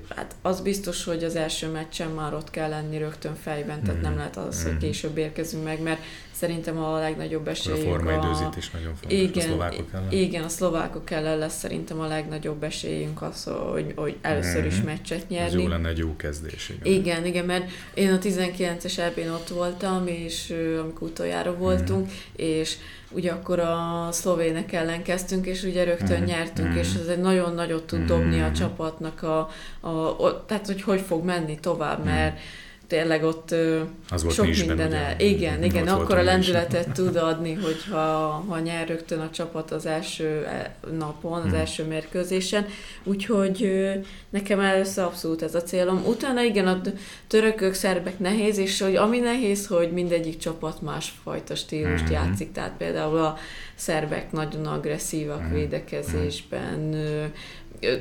[0.09, 4.11] hát az biztos, hogy az első meccsen már ott kell lenni rögtön fejben, tehát nem
[4.11, 4.21] mhm.
[4.21, 6.01] lehet az, hogy később érkezünk meg, mert
[6.39, 10.13] Szerintem a legnagyobb esélyünk a formaidőzítés nagyon fontos igen, a szlovákok ellen.
[10.13, 14.87] Igen, a szlovákok ellen lesz szerintem a legnagyobb esélyünk az, hogy, hogy először is mhm.
[14.87, 15.57] meccset nyerni.
[15.57, 16.69] Ez jó lenne egy jó kezdés.
[16.83, 22.13] Igen, igen, igen mert én a 19-es eb ott voltam, és amikor utoljára voltunk, mm.
[22.37, 22.77] és
[23.11, 26.25] ugye akkor a szlovének ellen kezdtünk, és ugye rögtön mm.
[26.25, 26.77] nyertünk, mm.
[26.77, 29.49] és ez egy nagyon nagyot tud dobni a csapatnak, a,
[29.81, 33.55] a, a, tehát hogy hogy fog menni tovább, mert mm tényleg ott
[34.11, 35.21] az volt sok minden el.
[35.21, 37.99] Igen, igen, akkor a lendületet tud adni, hogyha
[38.49, 41.55] ha nyer rögtön a csapat az első e, napon, az hmm.
[41.55, 42.67] első mérkőzésen.
[43.05, 43.71] Úgyhogy
[44.31, 46.03] nekem először abszolút ez a célom.
[46.07, 46.81] Utána igen, a
[47.27, 52.13] törökök, szerbek nehéz, és hogy ami nehéz, hogy mindegyik csapat másfajta stílust hmm.
[52.13, 52.53] játszik.
[52.53, 53.37] Tehát például a
[53.75, 55.53] szerbek nagyon agresszívak hmm.
[55.53, 56.95] védekezésben,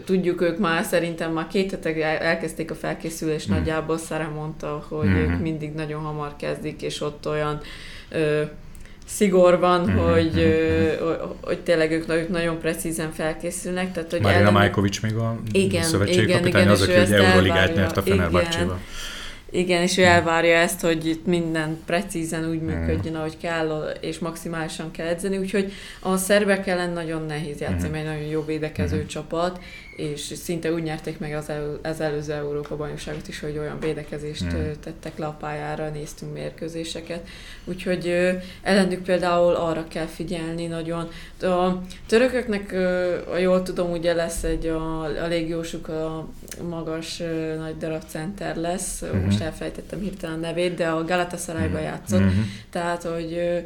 [0.05, 3.53] tudjuk, ők már szerintem már két hetek elkezdték a felkészülést, mm.
[3.53, 5.15] nagyjából Szara mondta, hogy mm.
[5.15, 7.59] ők mindig nagyon hamar kezdik, és ott olyan
[8.09, 8.41] ö,
[9.05, 9.97] szigor van, mm-hmm.
[9.97, 10.49] hogy, mm-hmm.
[10.99, 13.91] ö, hogy tényleg ők, ők nagyon precízen felkészülnek.
[13.91, 14.53] Tehát, hogy Marina ellen...
[14.53, 18.79] Majkovics még a igen, szövetségi igen, kapitány, igen, az, aki egy Euroligát nyert a Fenerbahce-val.
[19.49, 23.17] Igen, és ő elvárja ezt, hogy itt minden precízen úgy működjön, mm.
[23.17, 25.71] ahogy kell, és maximálisan kell edzeni, úgyhogy
[26.01, 27.91] a szerbek ellen nagyon nehéz játszani, mm.
[27.91, 29.59] mert nagyon jó védekező csapat,
[29.97, 34.53] és szinte úgy nyerték meg az, el, az előző Európa bajnokságot is, hogy olyan védekezést
[34.53, 34.71] mm.
[34.83, 37.27] tettek le a pályára, néztünk mérkőzéseket.
[37.65, 38.07] Úgyhogy
[38.61, 41.09] ellenük például arra kell figyelni nagyon.
[41.41, 42.75] A törököknek,
[43.27, 46.27] ha jól tudom, ugye lesz egy a, a légiósuk a
[46.69, 47.21] magas
[47.57, 49.23] nagy darab center lesz, mm-hmm.
[49.23, 51.83] most elfejtettem hirtelen a nevét, de a Galatasarayba mm-hmm.
[51.83, 52.19] játszott.
[52.19, 52.41] Mm-hmm.
[52.69, 53.63] Tehát, hogy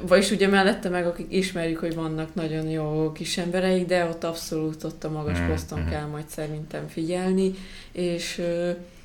[0.00, 4.84] vagyis ugye mellette meg, akik ismerjük, hogy vannak nagyon jó kis embereik, de ott abszolút
[4.84, 7.54] ott a magas mm, poszton kell majd szerintem figyelni,
[7.92, 8.42] és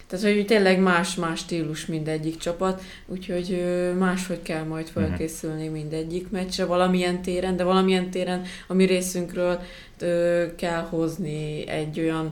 [0.07, 3.63] tehát, hogy tényleg más-más stílus mindegyik csapat, úgyhogy
[3.97, 5.03] máshogy kell majd mhm.
[5.03, 9.59] felkészülni mindegyik meccsre valamilyen téren, de valamilyen téren a mi részünkről
[10.55, 12.31] kell hozni egy olyan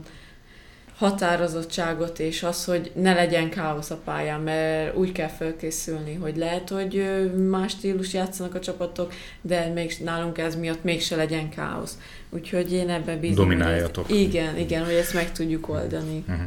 [0.97, 6.69] határozottságot, és az, hogy ne legyen káosz a pályán, mert úgy kell felkészülni, hogy lehet,
[6.69, 7.05] hogy
[7.49, 11.97] más stílus játszanak a csapatok, de még nálunk ez miatt mégse legyen káosz.
[12.29, 13.35] Úgyhogy én ebben bízom.
[13.35, 14.09] Domináljatok.
[14.09, 16.23] Ezt, igen, igen, hogy ezt meg tudjuk oldani.
[16.27, 16.45] Uh-huh.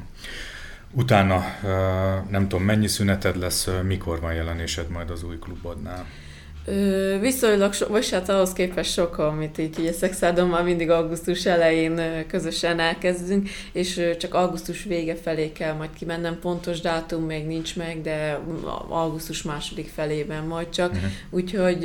[0.93, 1.45] Utána
[2.31, 6.07] nem tudom, mennyi szüneted lesz, mikor van jelenésed majd az új klubodnál?
[7.21, 12.01] Viszonylag, so, vagy hát ahhoz képest sok, amit így ugye Szexádon már mindig augusztus elején
[12.27, 18.01] közösen elkezdünk, és csak augusztus vége felé kell majd kimennem, pontos dátum még nincs meg,
[18.01, 18.41] de
[18.89, 21.11] augusztus második felében majd csak, uh-huh.
[21.31, 21.85] úgyhogy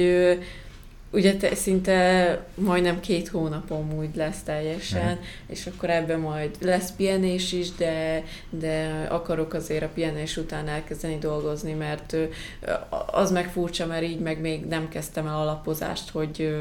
[1.14, 5.20] ugye te, szinte majdnem két hónapom úgy lesz teljesen, uh-huh.
[5.48, 11.18] és akkor ebben majd lesz pihenés is, de, de akarok azért a pihenés után elkezdeni
[11.18, 12.16] dolgozni, mert
[13.06, 16.56] az meg furcsa, mert így meg még nem kezdtem el alapozást, hogy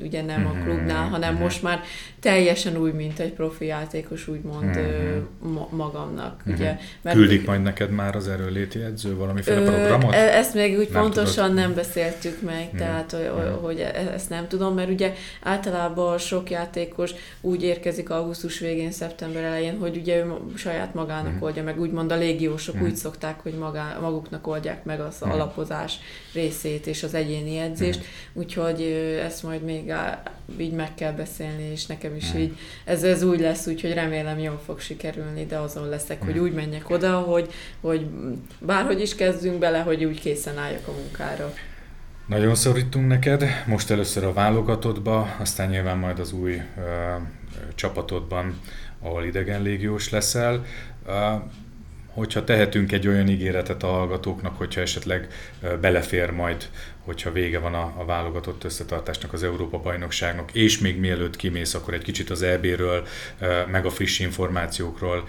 [0.00, 1.42] ugye nem a mhm, klubnál, hanem mhm.
[1.42, 1.80] most már
[2.20, 5.70] teljesen úgy, mint egy profi játékos, úgymond uh-huh.
[5.70, 6.36] magamnak.
[6.38, 6.54] Uh-huh.
[6.54, 10.14] Ugye, mert Küldik majd neked már az erőléti edző valamiféle programot?
[10.14, 11.60] E- ezt még úgy nem pontosan tudod.
[11.60, 12.78] nem beszéltük meg, uh-huh.
[12.78, 13.30] tehát hogy,
[13.60, 17.10] hogy e- ezt nem tudom, mert ugye általában sok játékos
[17.40, 21.42] úgy érkezik augusztus végén, szeptember elején, hogy ugye ő saját magának mm.
[21.42, 22.82] oldja meg, úgymond a légiósok mm.
[22.82, 25.30] úgy szokták, hogy magá, maguknak oldják meg az mm.
[25.30, 25.98] alapozás
[26.32, 28.40] részét és az egyéni edzést, mm.
[28.40, 28.82] úgyhogy
[29.22, 30.22] ezt majd még á,
[30.58, 32.38] így meg kell beszélni, és nekem is mm.
[32.38, 36.26] így ez, ez úgy lesz, úgyhogy remélem jól fog sikerülni, de azon leszek, mm.
[36.26, 38.06] hogy úgy menjek oda, hogy, hogy
[38.58, 41.54] bárhogy is kezdünk bele, hogy úgy készen álljak a munkára.
[42.32, 47.16] Nagyon szorítunk neked, most először a válogatottba, aztán nyilván majd az új ö,
[47.74, 48.60] csapatodban,
[49.00, 50.64] ahol idegen légiós leszel.
[51.06, 51.34] Ö,
[52.14, 55.28] hogyha tehetünk egy olyan ígéretet a hallgatóknak, hogyha esetleg
[55.80, 56.68] belefér majd,
[57.04, 62.02] hogyha vége van a, a válogatott összetartásnak, az Európa-bajnokságnak, és még mielőtt kimész, akkor egy
[62.02, 63.06] kicsit az EB-ről,
[63.70, 65.28] meg a friss információkról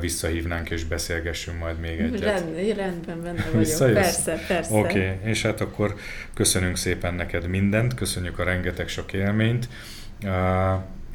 [0.00, 2.20] visszahívnánk és beszélgessünk majd még egyet.
[2.20, 3.92] Rend, rendben, benne vagyok.
[3.92, 4.74] Persze, persze.
[4.74, 5.30] Oké, okay.
[5.30, 5.94] és hát akkor
[6.34, 9.68] köszönünk szépen neked mindent, köszönjük a rengeteg sok élményt,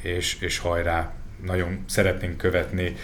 [0.02, 2.96] és, és hajrá nagyon szeretnénk követni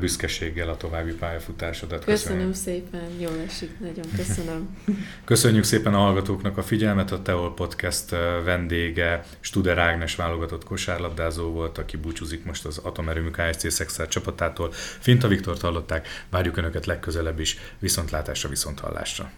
[0.00, 2.04] büszkeséggel a további pályafutásodat.
[2.04, 4.76] Köszönöm, köszönöm szépen, jól esik, nagyon köszönöm.
[5.24, 8.10] Köszönjük szépen a hallgatóknak a figyelmet, a Teol Podcast
[8.44, 14.72] vendége Studer Ágnes válogatott kosárlabdázó volt, aki búcsúzik most az Atomerőmű KSC Szexár csapatától.
[14.98, 19.30] Finta Viktort hallották, várjuk Önöket legközelebb is, viszontlátásra, viszonthallásra.